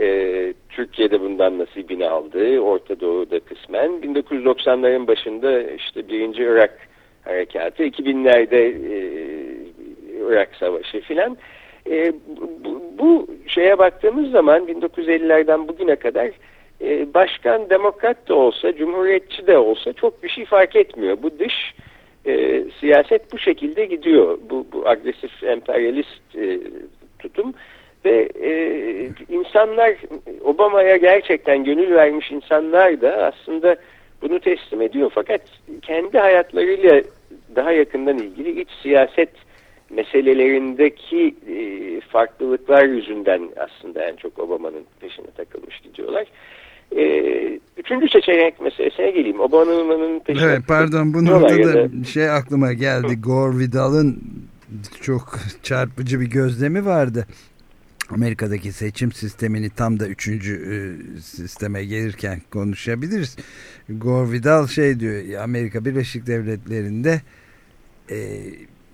E, 0.00 0.54
Türkiye'de 0.68 1.20
bundan 1.20 1.58
nasibini 1.58 2.08
aldı. 2.08 2.60
Orta 2.60 3.00
Doğu'da 3.00 3.40
kısmen. 3.40 3.90
1990'ların 3.90 5.06
başında 5.06 5.62
işte 5.62 6.08
birinci 6.08 6.42
Irak 6.42 6.78
harekatı, 7.24 7.82
2000'lerde 7.82 8.56
e, 8.56 8.98
Irak 10.28 10.54
Savaşı 10.54 11.00
filan. 11.00 11.36
E, 11.90 12.12
bu, 12.64 12.82
bu 12.98 13.26
şeye 13.46 13.78
baktığımız 13.78 14.30
zaman 14.30 14.68
1950'lerden 14.68 15.68
bugüne 15.68 15.96
kadar 15.96 16.30
e, 16.80 17.14
başkan 17.14 17.70
demokrat 17.70 18.28
da 18.28 18.34
olsa, 18.34 18.76
cumhuriyetçi 18.76 19.46
de 19.46 19.58
olsa 19.58 19.92
çok 19.92 20.22
bir 20.22 20.28
şey 20.28 20.44
fark 20.44 20.76
etmiyor. 20.76 21.18
Bu 21.22 21.38
dış 21.38 21.74
e, 22.26 22.64
siyaset 22.80 23.32
bu 23.32 23.38
şekilde 23.38 23.84
gidiyor. 23.84 24.38
Bu, 24.50 24.66
bu 24.72 24.88
agresif 24.88 25.42
emperyalist 25.42 26.36
e, 26.36 26.58
tutum 27.18 27.54
ve 28.04 28.28
e, 28.42 28.50
insanlar 29.28 29.96
Obama'ya 30.44 30.96
gerçekten 30.96 31.64
gönül 31.64 31.94
vermiş 31.94 32.30
insanlar 32.30 33.00
da 33.00 33.10
aslında 33.16 33.76
bunu 34.22 34.40
teslim 34.40 34.82
ediyor. 34.82 35.10
Fakat 35.14 35.40
kendi 35.82 36.18
hayatlarıyla 36.18 37.02
daha 37.56 37.72
yakından 37.72 38.18
ilgili 38.18 38.60
iç 38.60 38.68
siyaset 38.82 39.30
meselelerindeki 39.92 41.34
e, 41.48 42.00
farklılıklar 42.00 42.84
yüzünden 42.84 43.48
aslında 43.56 44.04
en 44.04 44.16
çok 44.16 44.38
Obama'nın 44.38 44.84
peşine 45.00 45.26
takılmış 45.36 45.80
gidiyorlar. 45.80 46.26
E, 46.96 47.04
üçüncü 47.76 48.08
seçenek 48.08 48.60
meselesine 48.60 49.10
geleyim. 49.10 49.40
Obama'nın 49.40 50.20
peşine 50.20 50.44
Evet 50.44 50.60
pardon 50.68 51.14
bu 51.14 51.24
noktada 51.24 51.74
da... 51.74 52.04
şey 52.04 52.30
aklıma 52.30 52.72
geldi. 52.72 53.20
Gore 53.20 53.58
Vidal'ın 53.58 54.22
çok 55.00 55.38
çarpıcı 55.62 56.20
bir 56.20 56.30
gözlemi 56.30 56.86
vardı. 56.86 57.26
Amerika'daki 58.10 58.72
seçim 58.72 59.12
sistemini 59.12 59.70
tam 59.70 60.00
da 60.00 60.08
üçüncü 60.08 60.54
e, 60.54 60.76
sisteme 61.20 61.84
gelirken 61.84 62.40
konuşabiliriz. 62.50 63.36
Gore 63.88 64.32
Vidal 64.32 64.66
şey 64.66 65.00
diyor 65.00 65.42
Amerika 65.42 65.84
Birleşik 65.84 66.26
Devletleri'nde 66.26 67.20
e, 68.10 68.16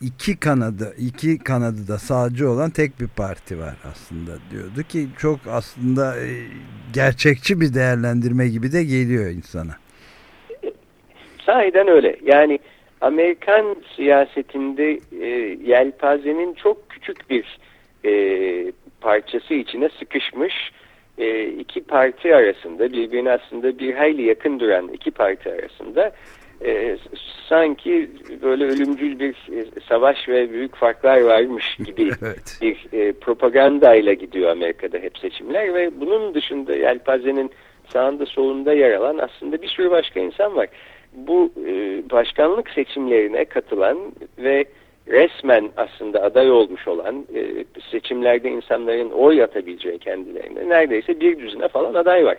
iki 0.00 0.40
kanadı 0.40 0.94
iki 0.98 1.38
kanadı 1.38 1.88
da 1.88 1.98
sağcı 1.98 2.50
olan 2.50 2.70
tek 2.70 3.00
bir 3.00 3.08
parti 3.08 3.58
var 3.58 3.74
aslında 3.92 4.32
diyordu 4.50 4.82
ki 4.88 5.06
çok 5.18 5.38
aslında 5.50 6.16
e, 6.16 6.28
gerçekçi 6.94 7.60
bir 7.60 7.74
değerlendirme 7.74 8.48
gibi 8.48 8.72
de 8.72 8.84
geliyor 8.84 9.30
insana. 9.30 9.72
Sahiden 11.46 11.88
öyle. 11.88 12.16
Yani 12.22 12.58
Amerikan 13.00 13.76
siyasetinde 13.96 14.98
e, 15.20 15.26
yelpazenin 15.64 16.54
çok 16.54 16.90
küçük 16.90 17.30
bir 17.30 17.58
e, 18.04 18.72
parçası 19.00 19.54
içine 19.54 19.88
sıkışmış 19.98 20.54
e, 21.18 21.46
iki 21.46 21.80
parti 21.80 22.34
arasında 22.34 22.92
birbirine 22.92 23.30
aslında 23.30 23.78
bir 23.78 23.94
hayli 23.94 24.22
yakın 24.22 24.60
duran 24.60 24.88
iki 24.88 25.10
parti 25.10 25.52
arasında 25.52 26.12
e, 26.64 26.96
sanki 27.48 28.10
böyle 28.42 28.64
ölümcül 28.64 29.18
bir 29.18 29.30
e, 29.30 29.64
savaş 29.88 30.28
ve 30.28 30.52
büyük 30.52 30.76
farklar 30.76 31.20
varmış 31.20 31.76
gibi 31.76 32.02
evet. 32.22 32.58
bir 32.62 32.86
e, 32.92 33.12
propagandayla 33.12 34.12
gidiyor 34.12 34.50
Amerika'da 34.50 34.98
hep 34.98 35.18
seçimler 35.18 35.74
ve 35.74 36.00
bunun 36.00 36.34
dışında 36.34 36.74
yelpazenin 36.74 37.50
sağında 37.92 38.26
solunda 38.26 38.72
yer 38.72 38.92
alan 38.92 39.18
aslında 39.18 39.62
bir 39.62 39.68
sürü 39.68 39.90
başka 39.90 40.20
insan 40.20 40.56
var. 40.56 40.68
Bu 41.12 41.52
e, 41.66 42.02
başkanlık 42.10 42.70
seçimlerine 42.70 43.44
katılan 43.44 43.98
ve 44.38 44.64
resmen 45.08 45.70
aslında 45.76 46.22
aday 46.22 46.50
olmuş 46.50 46.88
olan 46.88 47.26
e, 47.34 47.64
seçimlerde 47.90 48.50
insanların 48.50 49.10
oy 49.10 49.42
atabileceği 49.42 49.98
kendilerine 49.98 50.68
neredeyse 50.68 51.20
bir 51.20 51.38
düzine 51.38 51.68
falan 51.68 51.94
aday 51.94 52.24
var. 52.24 52.38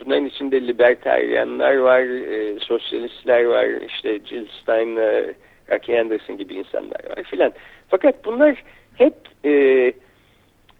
Bunların 0.00 0.26
içinde 0.26 0.66
libertaryenler 0.66 1.76
var, 1.76 2.00
e, 2.00 2.60
sosyalistler 2.60 3.44
var, 3.44 3.66
işte 3.88 4.20
Jill 4.24 4.46
Stein, 4.62 4.96
e, 4.96 5.34
Rocky 5.70 6.00
Anderson 6.00 6.38
gibi 6.38 6.54
insanlar 6.54 7.10
var 7.10 7.22
filan. 7.22 7.52
Fakat 7.88 8.24
bunlar 8.24 8.62
hep 8.94 9.14
e, 9.44 9.50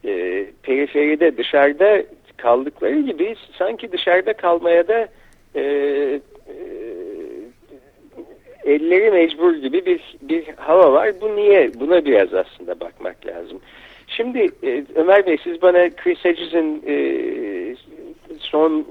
e, 0.05 0.45
periferide, 0.63 1.37
dışarıda 1.37 2.03
kaldıkları 2.37 3.01
gibi 3.01 3.37
sanki 3.59 3.93
dışarıda 3.93 4.33
kalmaya 4.33 4.89
da 4.89 5.09
e, 5.55 5.61
e, 5.61 6.21
elleri 8.65 9.11
mecbur 9.11 9.55
gibi 9.55 9.87
bir 9.87 10.01
bir 10.23 10.45
hava 10.57 10.93
var. 10.93 11.13
Bu 11.21 11.37
niye? 11.37 11.71
Buna 11.81 12.05
biraz 12.05 12.35
aslında 12.35 12.81
bakmak 12.81 13.27
lazım. 13.27 13.61
Şimdi 14.09 14.51
e, 14.63 14.85
Ömer 14.95 15.27
Bey 15.27 15.37
siz 15.45 15.63
bana 15.63 15.91
Chris 15.91 16.25
Hedges'in 16.25 16.83
e, 16.87 16.95
son 18.39 18.87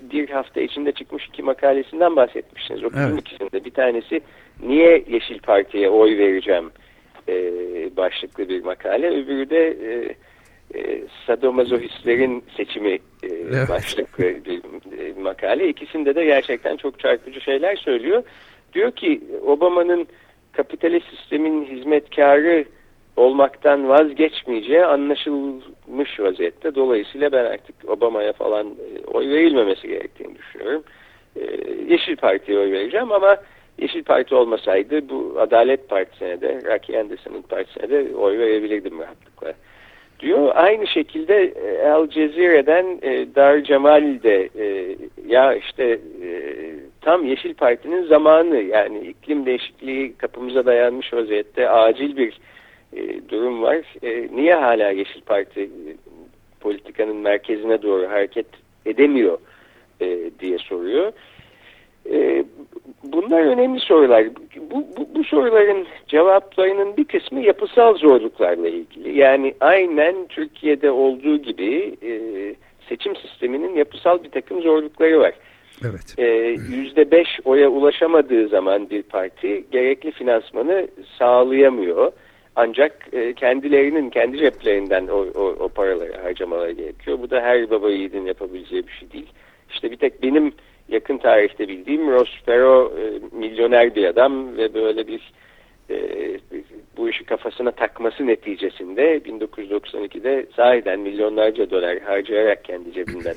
bir 0.00 0.28
hafta 0.28 0.60
içinde 0.60 0.92
çıkmış 0.92 1.26
iki 1.26 1.42
makalesinden 1.42 2.16
bahsetmişsiniz. 2.16 2.84
O 2.84 2.88
evet. 2.96 3.20
ikisinde 3.20 3.64
bir 3.64 3.70
tanesi 3.70 4.20
niye 4.62 5.04
Yeşil 5.08 5.38
Parti'ye 5.38 5.88
oy 5.88 6.18
vereceğim 6.18 6.70
e, 7.28 7.36
başlıklı 7.96 8.48
bir 8.48 8.64
makale. 8.64 9.08
Öbürü 9.08 9.50
de 9.50 9.66
e, 9.68 10.14
e, 10.78 11.02
sadomazohistlerin 11.26 12.44
seçimi 12.56 12.92
e, 12.92 12.98
evet. 13.22 13.68
başlıklı 13.68 14.24
bir 14.24 14.58
e, 14.98 15.20
makale. 15.20 15.68
İkisinde 15.68 16.14
de 16.14 16.24
gerçekten 16.24 16.76
çok 16.76 16.98
çarpıcı 16.98 17.40
şeyler 17.40 17.76
söylüyor. 17.76 18.22
Diyor 18.72 18.92
ki 18.92 19.20
Obama'nın 19.46 20.06
kapitalist 20.52 21.06
sistemin 21.16 21.64
hizmetkarı 21.64 22.64
olmaktan 23.20 23.88
vazgeçmeyeceği 23.88 24.84
anlaşılmış 24.84 26.20
vaziyette. 26.20 26.74
Dolayısıyla 26.74 27.32
ben 27.32 27.44
artık 27.44 27.74
Obama'ya 27.88 28.32
falan 28.32 28.66
e, 28.66 29.06
oy 29.06 29.28
verilmemesi 29.28 29.88
gerektiğini 29.88 30.38
düşünüyorum. 30.38 30.82
E, 31.36 31.40
Yeşil 31.88 32.16
Parti'ye 32.16 32.58
oy 32.58 32.72
vereceğim 32.72 33.12
ama 33.12 33.36
Yeşil 33.78 34.04
Parti 34.04 34.34
olmasaydı 34.34 35.08
bu 35.08 35.36
Adalet 35.40 35.88
Partisi'ne 35.88 36.40
de 36.40 36.60
Rocky 36.64 37.00
Anderson'ın 37.00 37.42
partisine 37.42 37.90
de 37.90 38.16
oy 38.16 38.38
verebilirdim 38.38 38.98
rahatlıkla 38.98 39.52
diyor. 40.20 40.52
Aynı 40.54 40.86
şekilde 40.86 41.44
e, 41.44 41.88
Al 41.88 42.08
Cezire'den 42.08 42.86
Dar 43.34 43.60
Cemal 43.60 44.22
de 44.22 44.48
ya 45.26 45.54
işte 45.54 46.00
tam 47.00 47.26
Yeşil 47.26 47.54
Parti'nin 47.54 48.06
zamanı. 48.06 48.56
Yani 48.56 48.98
iklim 48.98 49.46
değişikliği 49.46 50.16
kapımıza 50.16 50.66
dayanmış 50.66 51.12
vaziyette 51.12 51.68
acil 51.68 52.16
bir 52.16 52.40
e, 52.96 53.28
durum 53.28 53.62
var. 53.62 53.78
E, 54.02 54.28
niye 54.36 54.54
hala 54.54 54.90
Yeşil 54.90 55.20
Parti 55.20 55.60
e, 55.60 55.70
politikanın 56.60 57.16
merkezine 57.16 57.82
doğru 57.82 58.08
hareket 58.08 58.46
edemiyor 58.86 59.38
e, 60.00 60.30
diye 60.40 60.58
soruyor. 60.58 61.12
E, 62.10 62.44
bunlar 63.04 63.42
önemli 63.42 63.80
sorular. 63.80 64.26
Bu, 64.70 64.86
bu, 64.96 65.08
bu 65.14 65.24
soruların 65.24 65.86
cevaplarının 66.08 66.96
bir 66.96 67.04
kısmı 67.04 67.40
yapısal 67.40 67.94
zorluklarla 67.94 68.68
ilgili. 68.68 69.18
Yani 69.18 69.54
aynen 69.60 70.26
Türkiye'de 70.28 70.90
olduğu 70.90 71.36
gibi 71.36 71.94
e, 72.02 72.12
seçim 72.88 73.16
sisteminin 73.16 73.76
yapısal 73.76 74.24
bir 74.24 74.30
takım 74.30 74.62
zorlukları 74.62 75.20
var. 75.20 75.32
Evet. 75.84 76.14
Yüzde 76.70 77.10
beş 77.10 77.28
oya 77.44 77.68
ulaşamadığı 77.68 78.48
zaman 78.48 78.90
bir 78.90 79.02
parti 79.02 79.64
gerekli 79.70 80.10
finansmanı 80.10 80.88
sağlayamıyor. 81.18 82.12
Ancak 82.56 83.08
e, 83.12 83.34
kendilerinin 83.34 84.10
kendi 84.10 84.38
ceplerinden 84.38 85.06
o, 85.06 85.16
o, 85.16 85.56
o 85.60 85.68
paraları 85.68 86.22
harcamaları 86.22 86.72
gerekiyor. 86.72 87.18
Bu 87.18 87.30
da 87.30 87.40
her 87.40 87.70
baba 87.70 87.90
yiğidin 87.90 88.26
yapabileceği 88.26 88.86
bir 88.86 88.92
şey 88.92 89.12
değil. 89.12 89.32
İşte 89.70 89.90
bir 89.90 89.96
tek 89.96 90.22
benim 90.22 90.52
yakın 90.88 91.18
tarihte 91.18 91.68
bildiğim 91.68 92.10
Ross 92.10 92.42
Perot 92.46 92.98
e, 92.98 93.20
milyoner 93.36 93.94
bir 93.94 94.04
adam 94.04 94.56
ve 94.56 94.74
böyle 94.74 95.06
bir 95.06 95.32
e, 95.90 95.96
bu 96.96 97.08
işi 97.08 97.24
kafasına 97.24 97.70
takması 97.70 98.26
neticesinde 98.26 99.18
1992'de 99.18 100.46
sahiden 100.56 101.00
milyonlarca 101.00 101.70
dolar 101.70 101.98
harcayarak 101.98 102.64
kendi 102.64 102.92
cebinden. 102.92 103.34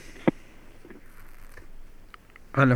Alo. 2.58 2.76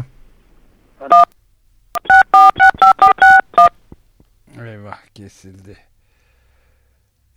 Eyvah 4.65 5.13
kesildi. 5.15 5.87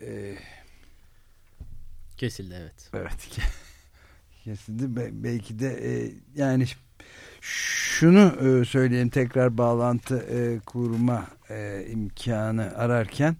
Ee, 0.02 0.34
Kesildi 2.16 2.54
evet. 2.60 2.90
evet 2.94 3.28
kesildi. 4.44 4.96
Be 4.96 5.10
belki 5.12 5.58
de 5.58 5.68
e, 5.68 6.12
yani 6.36 6.64
şunu 7.40 8.32
e, 8.60 8.64
söyleyeyim 8.64 9.08
tekrar 9.08 9.58
bağlantı 9.58 10.16
e, 10.18 10.58
kurma 10.66 11.26
e, 11.50 11.86
imkanı 11.90 12.76
ararken 12.76 13.36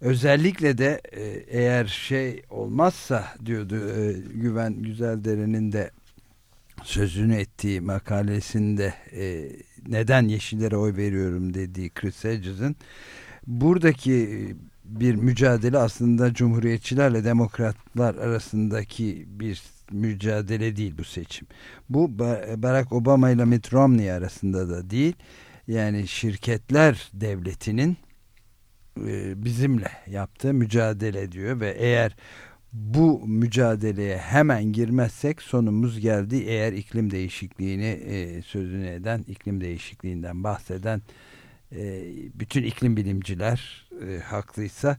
özellikle 0.00 0.78
de 0.78 1.00
e, 1.12 1.22
eğer 1.58 1.86
şey 1.86 2.42
olmazsa 2.50 3.34
diyordu 3.46 3.90
e, 3.90 4.12
Güven 4.34 4.82
Güzeldere'nin 4.82 5.72
de 5.72 5.90
sözünü 6.82 7.34
ettiği 7.34 7.80
makalesinde 7.80 8.94
e, 9.12 9.52
neden 9.88 10.28
yeşillere 10.28 10.76
oy 10.76 10.96
veriyorum 10.96 11.54
dediği 11.54 11.90
Chris 11.90 12.24
Hedges'in 12.24 12.76
buradaki 13.46 14.56
bir 14.84 15.14
mücadele 15.14 15.78
aslında 15.78 16.34
cumhuriyetçilerle 16.34 17.24
demokratlar 17.24 18.14
arasındaki 18.14 19.26
bir 19.28 19.62
mücadele 19.90 20.76
değil 20.76 20.94
bu 20.98 21.04
seçim. 21.04 21.46
Bu 21.88 22.18
Barack 22.56 22.92
Obama 22.92 23.30
ile 23.30 23.44
Mitt 23.44 23.72
Romney 23.72 24.12
arasında 24.12 24.68
da 24.68 24.90
değil. 24.90 25.14
Yani 25.68 26.08
şirketler 26.08 27.10
devletinin 27.14 27.96
e, 29.06 29.44
bizimle 29.44 29.90
yaptığı 30.06 30.54
mücadele 30.54 31.32
diyor 31.32 31.60
ve 31.60 31.70
eğer 31.78 32.16
bu 32.72 33.26
mücadeleye 33.26 34.18
hemen 34.18 34.64
girmezsek 34.64 35.42
sonumuz 35.42 36.00
geldi. 36.00 36.36
Eğer 36.36 36.72
iklim 36.72 37.10
değişikliğini 37.10 37.84
e, 37.84 38.42
sözünü 38.42 38.88
eden, 38.88 39.24
iklim 39.28 39.60
değişikliğinden 39.60 40.44
bahseden 40.44 41.02
e, 41.76 42.04
bütün 42.34 42.62
iklim 42.62 42.96
bilimciler 42.96 43.86
e, 44.08 44.18
haklıysa 44.18 44.98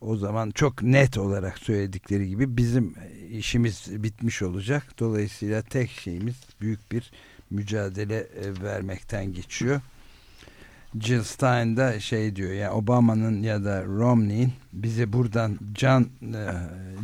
o 0.00 0.16
zaman 0.16 0.50
çok 0.50 0.82
net 0.82 1.18
olarak 1.18 1.58
söyledikleri 1.58 2.28
gibi 2.28 2.56
bizim 2.56 2.94
işimiz 3.30 4.02
bitmiş 4.02 4.42
olacak. 4.42 4.82
Dolayısıyla 4.98 5.62
tek 5.62 5.90
şeyimiz 5.90 6.36
büyük 6.60 6.92
bir 6.92 7.10
mücadele 7.50 8.16
e, 8.16 8.62
vermekten 8.62 9.32
geçiyor. 9.32 9.80
Jill 11.00 11.22
Stein 11.22 11.76
da 11.76 12.00
şey 12.00 12.36
diyor 12.36 12.52
yani 12.52 12.70
Obama'nın 12.70 13.42
ya 13.42 13.64
da 13.64 13.84
Romney'in 13.84 14.52
bizi 14.72 15.12
buradan 15.12 15.58
can 15.74 16.02
e, 16.22 16.44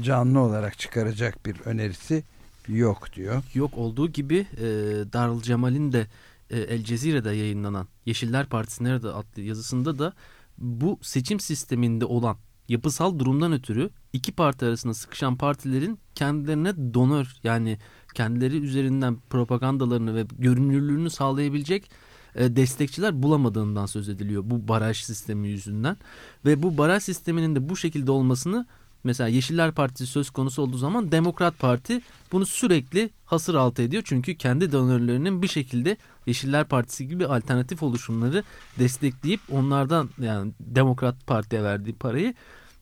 canlı 0.03 0.41
olarak 0.41 0.79
çıkaracak 0.79 1.47
bir 1.47 1.61
önerisi 1.65 2.23
yok 2.69 3.13
diyor. 3.13 3.43
Yok 3.55 3.79
olduğu 3.79 4.09
gibi 4.09 4.47
e, 4.61 5.43
Cemal'in 5.43 5.93
de 5.93 6.07
e, 6.51 6.59
El 6.59 6.85
Cezire'de 6.85 7.31
yayınlanan 7.31 7.89
Yeşiller 8.07 8.47
Partisi 8.47 8.85
nerede 8.85 9.09
adlı 9.09 9.43
yazısında 9.43 9.99
da 9.99 10.13
bu 10.59 10.99
seçim 11.03 11.41
sisteminde 11.41 12.05
olan 12.05 12.37
yapısal 12.69 13.19
durumdan 13.19 13.53
ötürü 13.53 13.91
iki 14.13 14.33
parti 14.33 14.67
arasında 14.67 14.95
sıkışan 14.95 15.37
partilerin 15.37 15.99
kendilerine 16.15 16.95
donör 16.95 17.35
yani 17.43 17.79
kendileri 18.15 18.57
üzerinden 18.57 19.17
propagandalarını 19.31 20.15
ve 20.15 20.27
görünürlüğünü 20.39 21.11
sağlayabilecek 21.11 21.91
e, 22.35 22.57
destekçiler 22.57 23.23
bulamadığından 23.23 23.87
söz 23.87 24.09
ediliyor 24.09 24.43
bu 24.47 24.69
baraj 24.69 24.97
sistemi 24.97 25.49
yüzünden. 25.49 25.97
Ve 26.45 26.63
bu 26.63 26.79
baraj 26.79 27.03
sisteminin 27.03 27.57
de 27.57 27.69
bu 27.69 27.77
şekilde 27.77 28.11
olmasını 28.11 28.67
mesela 29.09 29.29
Yeşiller 29.29 29.73
Partisi 29.73 30.07
söz 30.07 30.31
konusu 30.31 30.63
olduğu 30.63 30.79
zaman 30.79 31.13
Demokrat 31.13 31.59
Parti 31.59 32.01
bunu 32.33 32.47
sürekli 32.47 33.11
hasır 33.25 33.55
altı 33.55 33.83
ediyor. 33.83 34.03
Çünkü 34.07 34.37
kendi 34.37 34.73
donörlerinin 34.73 35.43
bir 35.43 35.49
şekilde 35.49 35.97
Yeşiller 36.27 36.65
Partisi 36.65 37.09
gibi 37.09 37.27
alternatif 37.27 37.83
oluşumları 37.83 38.45
destekleyip 38.79 39.41
onlardan 39.53 40.11
yani 40.19 40.53
Demokrat 40.61 41.27
Parti'ye 41.27 41.63
verdiği 41.63 41.95
parayı 41.95 42.35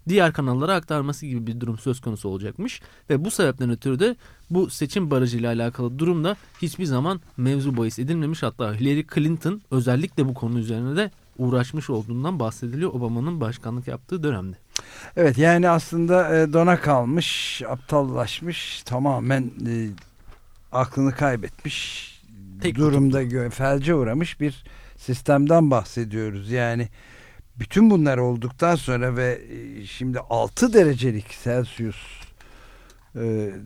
diğer 0.08 0.32
kanallara 0.32 0.74
aktarması 0.74 1.26
gibi 1.26 1.46
bir 1.46 1.60
durum 1.60 1.78
söz 1.78 2.00
konusu 2.00 2.28
olacakmış. 2.28 2.80
Ve 3.10 3.24
bu 3.24 3.30
sebepten 3.30 3.70
ötürü 3.70 3.98
de 3.98 4.16
bu 4.50 4.70
seçim 4.70 5.10
barajıyla 5.10 5.52
alakalı 5.52 5.98
durumda 5.98 6.36
hiçbir 6.62 6.84
zaman 6.84 7.20
mevzu 7.36 7.76
bahis 7.76 7.98
edilmemiş. 7.98 8.42
Hatta 8.42 8.74
Hillary 8.74 9.06
Clinton 9.14 9.62
özellikle 9.70 10.28
bu 10.28 10.34
konu 10.34 10.58
üzerine 10.58 10.96
de 10.96 11.10
uğraşmış 11.38 11.90
olduğundan 11.90 12.40
bahsediliyor 12.40 12.92
Obama'nın 12.92 13.40
başkanlık 13.40 13.88
yaptığı 13.88 14.22
dönemde. 14.22 14.56
Evet 15.16 15.38
yani 15.38 15.68
aslında 15.68 16.36
e, 16.36 16.52
dona 16.52 16.80
kalmış, 16.80 17.62
aptallaşmış, 17.68 18.82
tamamen 18.82 19.42
e, 19.42 19.74
aklını 20.72 21.12
kaybetmiş 21.12 22.06
Tek 22.60 22.76
durumda 22.76 23.24
kutup. 23.24 23.52
felce 23.52 23.94
uğramış 23.94 24.40
bir 24.40 24.64
sistemden 24.96 25.70
bahsediyoruz. 25.70 26.50
Yani 26.50 26.88
bütün 27.58 27.90
bunlar 27.90 28.18
olduktan 28.18 28.76
sonra 28.76 29.16
ve 29.16 29.40
e, 29.50 29.86
şimdi 29.86 30.20
6 30.20 30.72
derecelik 30.72 31.36
Celsius 31.44 31.96
e, 33.14 33.20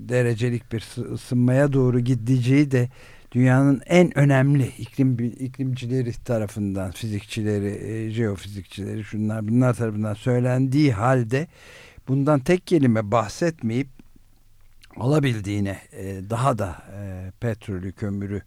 derecelik 0.09 0.73
bir 0.73 1.13
ısınmaya 1.13 1.73
doğru 1.73 2.01
gideceği 2.01 2.71
de 2.71 2.89
dünyanın 3.33 3.83
en 3.87 4.19
önemli 4.19 4.67
iklim 4.79 5.19
iklimcileri 5.19 6.13
tarafından 6.13 6.91
fizikçileri, 6.91 7.93
e, 7.93 8.11
jeofizikçileri 8.11 9.05
şunlar 9.05 9.49
bunlar 9.49 9.75
tarafından 9.75 10.15
söylendiği 10.15 10.93
halde 10.93 11.47
bundan 12.09 12.41
tek 12.41 12.67
kelime 12.67 13.11
bahsetmeyip 13.11 13.89
alabildiğine 14.97 15.79
e, 15.93 16.31
daha 16.31 16.59
da 16.59 16.83
e, 16.97 17.33
petrolü, 17.41 17.93
kömürü, 17.93 18.43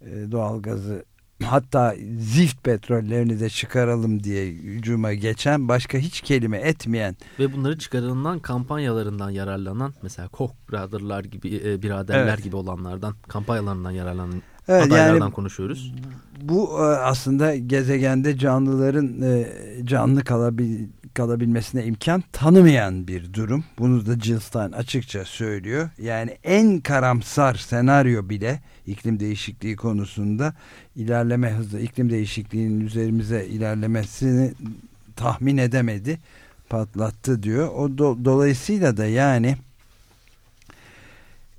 e, 0.00 0.06
doğalgazı 0.32 1.04
hatta 1.44 1.94
zift 2.18 2.64
petrollerini 2.64 3.40
de 3.40 3.48
çıkaralım 3.48 4.24
diye 4.24 4.46
hücuma 4.46 5.12
geçen 5.12 5.68
başka 5.68 5.98
hiç 5.98 6.20
kelime 6.20 6.58
etmeyen 6.58 7.16
ve 7.38 7.52
bunları 7.52 7.78
çıkarılan 7.78 8.38
kampanyalarından 8.38 9.30
yararlanan 9.30 9.94
mesela 10.02 10.28
Koch 10.28 10.52
Brother'lar 10.72 11.24
gibi 11.24 11.60
e, 11.64 11.82
biraderler 11.82 12.34
evet. 12.34 12.44
gibi 12.44 12.56
olanlardan 12.56 13.14
kampanyalarından 13.28 13.90
yararlanan 13.90 14.42
evet, 14.68 14.86
adaylardan 14.86 15.20
yani, 15.20 15.32
konuşuyoruz. 15.32 15.94
Bu 16.42 16.78
e, 16.78 16.82
aslında 16.82 17.56
gezegende 17.56 18.38
canlıların 18.38 19.22
e, 19.22 19.48
canlı 19.84 20.24
kalabil 20.24 20.86
kalabilmesine 21.14 21.84
imkan 21.84 22.24
tanımayan 22.32 23.08
bir 23.08 23.34
durum. 23.34 23.64
Bunu 23.78 24.06
da 24.06 24.20
Jill 24.20 24.40
Stein 24.40 24.72
açıkça 24.72 25.24
söylüyor. 25.24 25.90
Yani 25.98 26.38
en 26.44 26.80
karamsar 26.80 27.54
senaryo 27.54 28.28
bile 28.28 28.60
iklim 28.86 29.20
değişikliği 29.20 29.76
konusunda 29.76 30.54
ilerleme 30.96 31.50
hızı, 31.50 31.78
iklim 31.78 32.10
değişikliğinin 32.10 32.80
üzerimize 32.80 33.46
ilerlemesini 33.46 34.52
tahmin 35.16 35.56
edemedi. 35.56 36.18
Patlattı 36.68 37.42
diyor. 37.42 37.68
O 37.68 37.98
do, 37.98 38.18
dolayısıyla 38.24 38.96
da 38.96 39.06
yani 39.06 39.56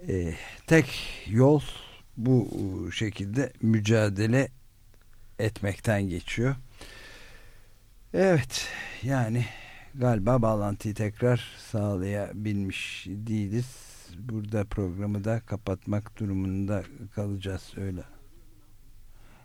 e, 0.08 0.34
tek 0.68 0.86
yol 1.28 1.62
bu 2.18 2.48
şekilde 2.92 3.54
mücadele 3.62 4.48
etmekten 5.40 6.04
geçiyor. 6.04 6.56
Evet 8.14 8.68
yani 9.04 9.46
galiba 9.96 10.42
bağlantıyı 10.42 10.94
tekrar 10.94 11.48
sağlayabilmiş 11.72 13.06
değiliz. 13.08 13.66
Burada 14.20 14.66
programı 14.66 15.24
da 15.24 15.40
kapatmak 15.40 16.20
durumunda 16.20 16.84
kalacağız 17.16 17.74
öyle. 17.78 18.02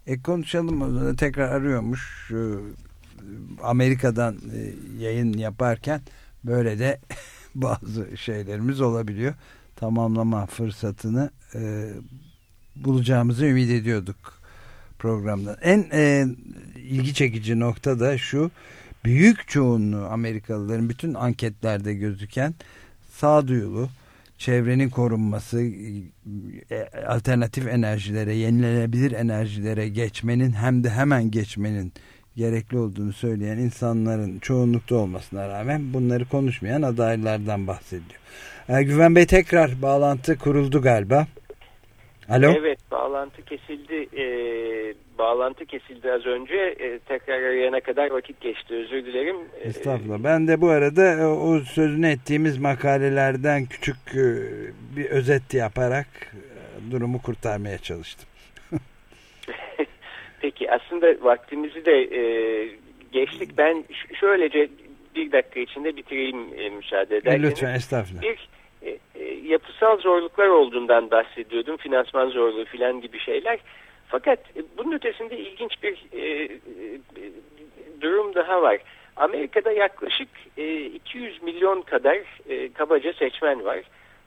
E 0.07 0.23
konuşalım 0.23 1.17
tekrar 1.17 1.49
arıyormuş 1.49 2.33
Amerika'dan 3.63 4.37
e, 4.55 4.75
yayın 5.05 5.33
yaparken 5.33 6.01
böyle 6.45 6.79
de 6.79 7.01
bazı 7.55 8.17
şeylerimiz 8.17 8.81
olabiliyor. 8.81 9.35
Tamamlama 9.77 10.47
fırsatını 10.47 11.31
e, 11.55 11.91
bulacağımızı 12.77 13.47
ümit 13.47 13.71
ediyorduk 13.71 14.46
programda. 14.99 15.57
En 15.63 15.87
e, 15.93 16.27
ilgi 16.77 17.15
çekici 17.15 17.61
nokta 17.61 18.01
da 18.01 18.19
şu 18.19 18.51
büyük 19.05 19.49
çoğunluğu 19.49 20.07
Amerikalıların 20.07 20.89
bütün 20.89 21.15
anketlerde 21.15 21.95
gözüken 21.95 22.55
sağduyulu, 23.11 23.89
çevrenin 24.39 24.89
korunması, 24.89 25.63
e, 26.71 26.89
alternatif 27.07 27.69
enerjilere, 27.69 28.35
yenilenebilir 28.35 29.13
enerjilere 29.13 29.89
geçmenin 29.89 30.53
hem 30.53 30.85
de 30.85 30.91
hemen 30.91 31.31
geçmenin 31.31 31.93
gerekli 32.37 32.79
olduğunu 32.79 33.13
söyleyen 33.13 33.59
insanların 33.59 34.39
çoğunlukta 34.39 34.95
olmasına 34.95 35.49
rağmen 35.49 35.93
bunları 35.93 36.29
konuşmayan 36.29 36.83
adaylardan 36.83 37.67
bahsediyor. 37.67 38.21
E, 38.69 38.83
Güven 38.83 39.15
Bey 39.15 39.27
tekrar 39.27 39.83
bağlantı 39.83 40.39
kuruldu 40.39 40.83
galiba. 40.83 41.27
Alo? 42.29 42.53
Evet 42.59 42.79
bağlantı 42.91 43.43
kesildi. 43.45 44.09
Ee, 44.17 44.95
bağlantı 45.19 45.67
kesildi 45.67 46.13
az 46.13 46.27
önce. 46.27 46.55
Ee, 46.55 46.99
tekrar 46.99 47.43
arayana 47.43 47.81
kadar 47.81 48.11
vakit 48.11 48.41
geçti. 48.41 48.75
Özür 48.75 49.05
dilerim. 49.07 49.37
Ee, 49.61 49.69
Estağfurullah. 49.69 50.25
Ben 50.25 50.49
de 50.49 50.61
bu 50.61 50.69
arada 50.69 51.13
e, 51.13 51.27
o 51.27 51.61
sözünü 51.61 52.09
ettiğimiz 52.09 52.59
makalelerden 52.59 53.67
küçük 53.67 53.97
e, 54.15 54.25
bir 54.97 55.05
özet 55.05 55.55
yaparak 55.55 56.07
e, 56.35 56.91
durumu 56.91 57.23
kurtarmaya 57.23 57.79
çalıştım. 57.79 58.29
Peki 60.41 60.71
aslında 60.71 61.07
vaktimizi 61.21 61.85
de 61.85 61.93
e, 61.93 62.23
geçtik. 63.13 63.59
Ben 63.59 63.85
şöylece 64.21 64.69
bir 65.17 65.33
dakika 65.33 65.61
içinde 65.61 65.97
bitireyim 65.97 66.37
e, 66.59 66.69
müsaade 66.71 67.17
ederseniz. 67.17 67.51
Lütfen 67.51 67.75
estağfurullah. 67.75 68.23
Bir 68.23 68.49
e, 68.87 68.99
e, 69.15 69.35
yapısal 69.35 69.99
zorluklar 69.99 70.49
olduğundan 70.49 71.11
bahsediyordum. 71.11 71.77
Finansman 71.77 72.29
zorluğu 72.29 72.65
filan 72.65 73.01
gibi 73.01 73.19
şeyler. 73.19 73.59
Fakat 74.09 74.39
e, 74.57 74.63
bunun 74.79 74.93
ötesinde 74.93 75.39
ilginç 75.39 75.83
bir 75.83 76.07
durum 78.01 78.35
daha 78.35 78.63
var. 78.63 78.79
Amerika'da 79.17 79.73
yaklaşık 79.73 80.29
e, 80.57 80.85
200 80.85 81.43
milyon 81.43 81.83
kadar 81.83 82.19
kabaca 82.75 83.13
seçmen 83.13 83.65
var. 83.65 83.83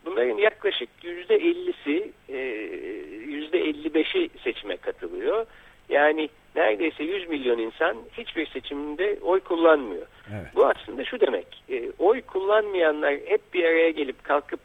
Bunların 0.05 0.37
yaklaşık 0.37 0.89
yüzde 1.03 1.37
50'si, 1.37 2.11
e, 2.29 2.37
yüzde 3.27 3.59
55'i 3.59 4.29
seçime 4.43 4.77
katılıyor. 4.77 5.45
Yani 5.89 6.29
neredeyse 6.55 7.03
100 7.03 7.29
milyon 7.29 7.57
insan 7.57 7.97
hiçbir 8.17 8.45
seçimde 8.45 9.17
oy 9.21 9.39
kullanmıyor. 9.39 10.07
Evet. 10.33 10.47
Bu 10.55 10.65
aslında 10.65 11.05
şu 11.05 11.19
demek. 11.19 11.63
E, 11.69 11.91
oy 11.99 12.21
kullanmayanlar 12.21 13.13
hep 13.13 13.53
bir 13.53 13.63
araya 13.63 13.89
gelip 13.89 14.23
kalkıp 14.23 14.59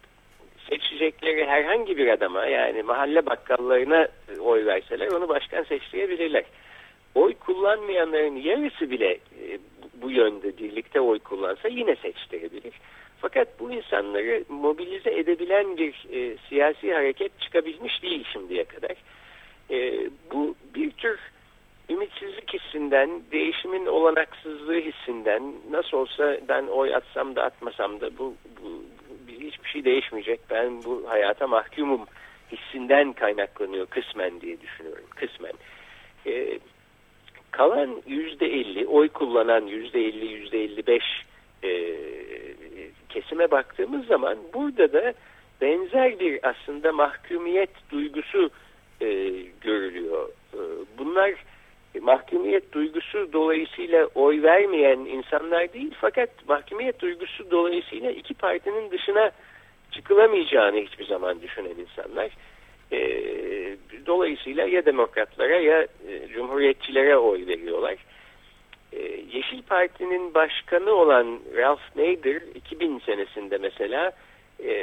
seçecekleri 0.70 1.46
herhangi 1.46 1.96
bir 1.96 2.08
adama 2.08 2.46
yani 2.46 2.82
mahalle 2.82 3.26
bakkallarına 3.26 4.08
oy 4.40 4.66
verseler 4.66 5.06
onu 5.06 5.28
başkan 5.28 5.62
seçtirebilirler. 5.62 6.44
Oy 7.14 7.34
kullanmayanların 7.34 8.36
yarısı 8.36 8.90
bile 8.90 9.12
e, 9.12 9.58
bu 10.02 10.10
yönde 10.10 10.58
birlikte 10.58 11.00
oy 11.00 11.18
kullansa 11.18 11.68
yine 11.68 11.96
seçtirebilir. 11.96 12.72
Fakat 13.20 13.60
bu 13.60 13.72
insanları 13.72 14.44
mobilize 14.48 15.10
edebilen 15.10 15.76
bir 15.76 16.06
e, 16.12 16.36
siyasi 16.48 16.94
hareket 16.94 17.40
çıkabilmiş 17.40 18.02
değil 18.02 18.24
şimdiye 18.32 18.64
kadar. 18.64 18.94
E, 19.70 20.08
bu 20.32 20.54
bir 20.74 20.90
tür 20.90 21.18
ümitsizlik 21.90 22.54
hissinden, 22.54 23.22
değişimin 23.32 23.86
olanaksızlığı 23.86 24.80
hissinden 24.80 25.42
nasıl 25.70 25.96
olsa 25.96 26.36
ben 26.48 26.66
oy 26.66 26.94
atsam 26.94 27.36
da 27.36 27.42
atmasam 27.42 28.00
da 28.00 28.18
bu, 28.18 28.34
bu, 28.62 28.84
bu 29.28 29.32
hiçbir 29.32 29.68
şey 29.68 29.84
değişmeyecek. 29.84 30.40
Ben 30.50 30.84
bu 30.84 31.04
hayata 31.08 31.46
mahkumum 31.46 32.06
hissinden 32.52 33.12
kaynaklanıyor 33.12 33.86
kısmen 33.86 34.40
diye 34.40 34.60
düşünüyorum. 34.60 35.04
Kısmen. 35.16 35.52
Ee, 36.26 36.58
kalan 37.50 38.02
yüzde 38.06 38.46
elli, 38.46 38.86
oy 38.86 39.08
kullanan 39.08 39.66
yüzde 39.66 40.00
elli, 40.00 40.26
yüzde 40.26 40.64
elli 40.64 40.86
beş 40.86 41.04
e, 41.64 41.96
kesime 43.08 43.50
baktığımız 43.50 44.06
zaman 44.06 44.38
burada 44.54 44.92
da 44.92 45.14
benzer 45.60 46.18
bir 46.20 46.48
aslında 46.48 46.92
mahkumiyet 46.92 47.70
duygusu 47.90 48.50
e, 49.00 49.06
görülüyor. 49.60 50.28
E, 50.54 50.60
bunlar 50.98 51.34
mahkumiyet 52.00 52.72
duygusu 52.72 53.32
dolayısıyla 53.32 54.08
oy 54.14 54.42
vermeyen 54.42 54.98
insanlar 54.98 55.72
değil 55.72 55.94
fakat 56.00 56.30
mahkumiyet 56.48 57.00
duygusu 57.00 57.50
dolayısıyla 57.50 58.10
iki 58.10 58.34
partinin 58.34 58.90
dışına 58.90 59.30
çıkılamayacağını 59.90 60.76
hiçbir 60.76 61.06
zaman 61.06 61.42
düşünen 61.42 61.74
insanlar. 61.78 62.30
E, 62.92 62.98
dolayısıyla 64.06 64.66
ya 64.66 64.86
demokratlara 64.86 65.56
ya 65.56 65.82
e, 65.82 66.28
cumhuriyetçilere 66.28 67.16
oy 67.16 67.46
veriyorlar. 67.46 67.96
E, 68.92 69.00
Yeşil 69.32 69.62
Parti'nin 69.62 70.34
başkanı 70.34 70.90
olan 70.90 71.40
Ralph 71.56 71.96
Nader 71.96 72.42
2000 72.54 72.98
senesinde 72.98 73.58
mesela 73.58 74.12
e, 74.64 74.74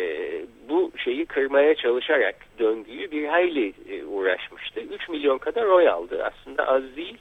bu 0.70 0.92
şeyi 0.98 1.26
kırmaya 1.26 1.76
çalışarak 1.76 2.36
döngüyü 2.60 3.12
bir 3.12 3.28
hayli 3.28 3.74
e, 3.90 4.04
uğraşmıştı. 4.06 4.80
3 4.80 5.10
milyon 5.10 5.38
kadar 5.38 5.66
oy 5.66 5.90
aldı. 5.90 6.24
Aslında 6.24 6.68
az 6.68 6.96
değil. 6.96 7.18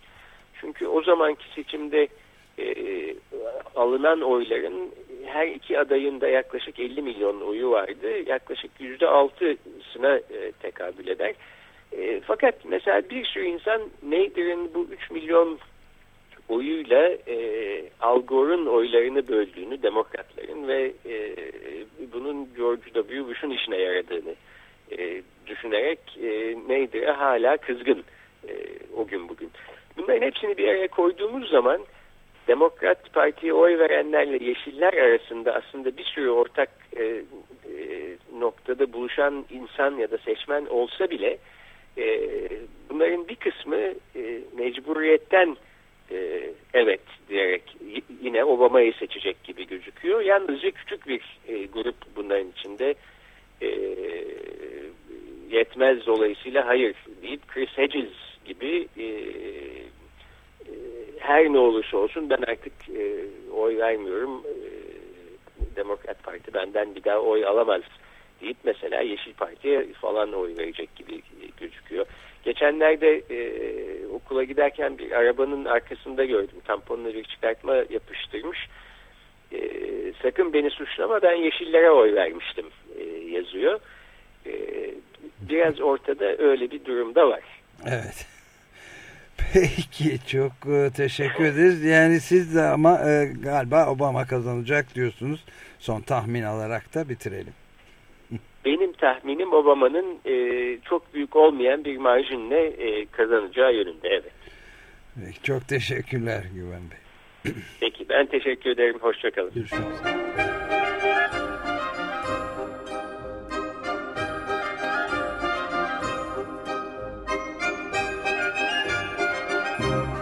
Çünkü 0.61 0.87
o 0.87 1.03
zamanki 1.03 1.45
seçimde 1.55 2.09
e, 2.59 2.75
alınan 3.75 4.21
oyların 4.21 4.91
her 5.27 5.47
iki 5.47 5.79
adayın 5.79 6.21
da 6.21 6.29
yaklaşık 6.29 6.81
50 6.81 7.03
milyon 7.03 7.41
oyu 7.41 7.71
vardı. 7.71 8.09
Yaklaşık 8.27 8.71
%6'sına 8.81 10.17
e, 10.17 10.53
tekabül 10.53 11.09
eder. 11.09 11.35
E, 11.93 12.21
fakat 12.21 12.55
mesela 12.65 13.03
bir 13.11 13.25
sürü 13.25 13.45
insan 13.45 13.81
Nader'in 14.03 14.75
bu 14.75 14.89
3 14.91 15.11
milyon 15.11 15.59
oyuyla 16.51 17.09
e, 17.29 17.37
Al 18.01 18.23
Gore'un 18.23 18.67
oylarını 18.67 19.29
böldüğünü 19.29 19.83
demokratların 19.83 20.69
ve 20.69 20.93
e, 21.07 21.35
bunun 22.13 22.49
George 22.57 22.83
W. 22.83 23.29
Bush'un 23.29 23.51
işine 23.51 23.77
yaradığını 23.77 24.35
e, 24.99 25.23
düşünerek 25.47 25.99
e, 26.23 26.57
Nader'e 26.69 27.11
hala 27.11 27.57
kızgın 27.57 28.05
e, 28.49 28.53
o 28.97 29.07
gün 29.07 29.29
bugün. 29.29 29.51
Bunların 29.97 30.27
hepsini 30.27 30.57
bir 30.57 30.69
araya 30.69 30.89
koyduğumuz 30.89 31.51
zaman 31.51 31.81
Demokrat 32.49 33.13
Parti'ye 33.13 33.53
oy 33.53 33.79
verenlerle 33.79 34.45
Yeşiller 34.45 34.93
arasında 34.93 35.55
aslında 35.55 35.97
bir 35.97 36.05
sürü 36.05 36.31
ortak 36.31 36.71
e, 36.97 37.05
e, 37.05 37.23
noktada 38.39 38.93
buluşan 38.93 39.45
insan 39.51 39.97
ya 39.97 40.11
da 40.11 40.19
seçmen 40.19 40.67
olsa 40.67 41.11
bile 41.11 41.39
e, 41.99 42.29
bunların 42.91 43.29
bir 43.29 43.35
kısmı 43.37 43.77
e, 44.17 44.41
mecburiyetten 44.57 45.57
e, 46.13 46.51
evet 46.75 47.01
diyerek 47.29 47.63
yine 48.23 48.45
Obama'yı 48.45 48.93
seçecek 48.93 49.45
gibi 49.45 49.67
gözüküyor. 49.67 50.21
Yalnızca 50.21 50.71
küçük 50.71 51.09
bir 51.09 51.23
e, 51.49 51.67
grup 51.67 51.97
bunların 52.17 52.49
içinde 52.51 52.95
e, 53.63 53.69
yetmez 55.51 56.07
dolayısıyla 56.07 56.67
hayır 56.67 56.97
deyip 57.23 57.49
Chris 57.49 57.71
Hedges 57.71 58.13
gibi 58.45 58.89
her 61.19 61.53
ne 61.53 61.59
olursa 61.59 61.97
olsun 61.97 62.31
ben 62.31 62.43
artık 62.43 62.73
e, 62.97 63.25
oy 63.53 63.79
vermiyorum. 63.79 64.43
Demokrat 65.77 66.23
Parti 66.23 66.55
benden 66.55 66.95
bir 66.95 67.05
daha 67.05 67.19
oy 67.19 67.47
alamaz 67.47 67.83
deyip 68.41 68.57
mesela 68.65 69.01
Yeşil 69.01 69.35
Parti'ye 69.35 69.87
falan 69.93 70.33
oy 70.33 70.57
verecek 70.57 70.97
gibi 70.97 71.23
gözüküyor. 71.61 72.07
Geçenlerde 72.45 73.23
e, 73.31 73.39
okula 74.07 74.45
giderken 74.45 74.99
bir 74.99 75.13
arabanın 75.13 75.65
arkasında 75.65 76.25
gördüm. 76.25 76.57
Tamponla 76.65 77.15
bir 77.15 77.25
çıkartma 77.25 77.75
yapıştırmış. 77.75 78.69
E, 79.53 79.61
sakın 80.23 80.53
beni 80.53 80.71
suçlama 80.71 81.23
ben 81.23 81.35
yeşillere 81.35 81.91
oy 81.91 82.15
vermiştim 82.15 82.67
e, 82.99 83.05
yazıyor. 83.31 83.81
E, 84.47 84.53
biraz 85.41 85.81
ortada 85.81 86.37
öyle 86.39 86.71
bir 86.71 86.85
durumda 86.85 87.29
var. 87.29 87.43
Evet. 87.87 88.27
Peki 89.53 90.27
çok 90.27 90.53
e, 90.67 90.91
teşekkür 90.97 91.45
ederiz. 91.45 91.85
Yani 91.85 92.21
siz 92.21 92.55
de 92.55 92.63
ama 92.63 93.11
e, 93.11 93.33
galiba 93.43 93.87
Obama 93.87 94.27
kazanacak 94.27 94.95
diyorsunuz. 94.95 95.45
Son 95.79 96.01
tahmin 96.01 96.43
alarak 96.43 96.95
da 96.95 97.09
bitirelim. 97.09 97.55
Benim 98.65 98.93
tahminim 98.93 99.53
Obama'nın 99.53 100.19
e, 100.25 100.35
çok 100.89 101.15
büyük 101.15 101.37
olmayan 101.37 101.85
bir 101.85 101.97
marjinle 101.97 102.67
e, 102.67 103.07
kazanacağı 103.07 103.75
yönünde. 103.75 104.09
Evet. 104.09 104.33
Çok 105.43 105.69
teşekkürler 105.69 106.45
Güven 106.55 106.83
Bey. 106.91 107.53
Peki 107.81 108.09
ben 108.09 108.27
teşekkür 108.27 108.71
ederim. 108.71 108.99
Hoşçakalın. 109.01 109.51
Görüşürüz. 109.55 109.85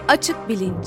Açık 0.08 0.48
Bilinç 0.48 0.86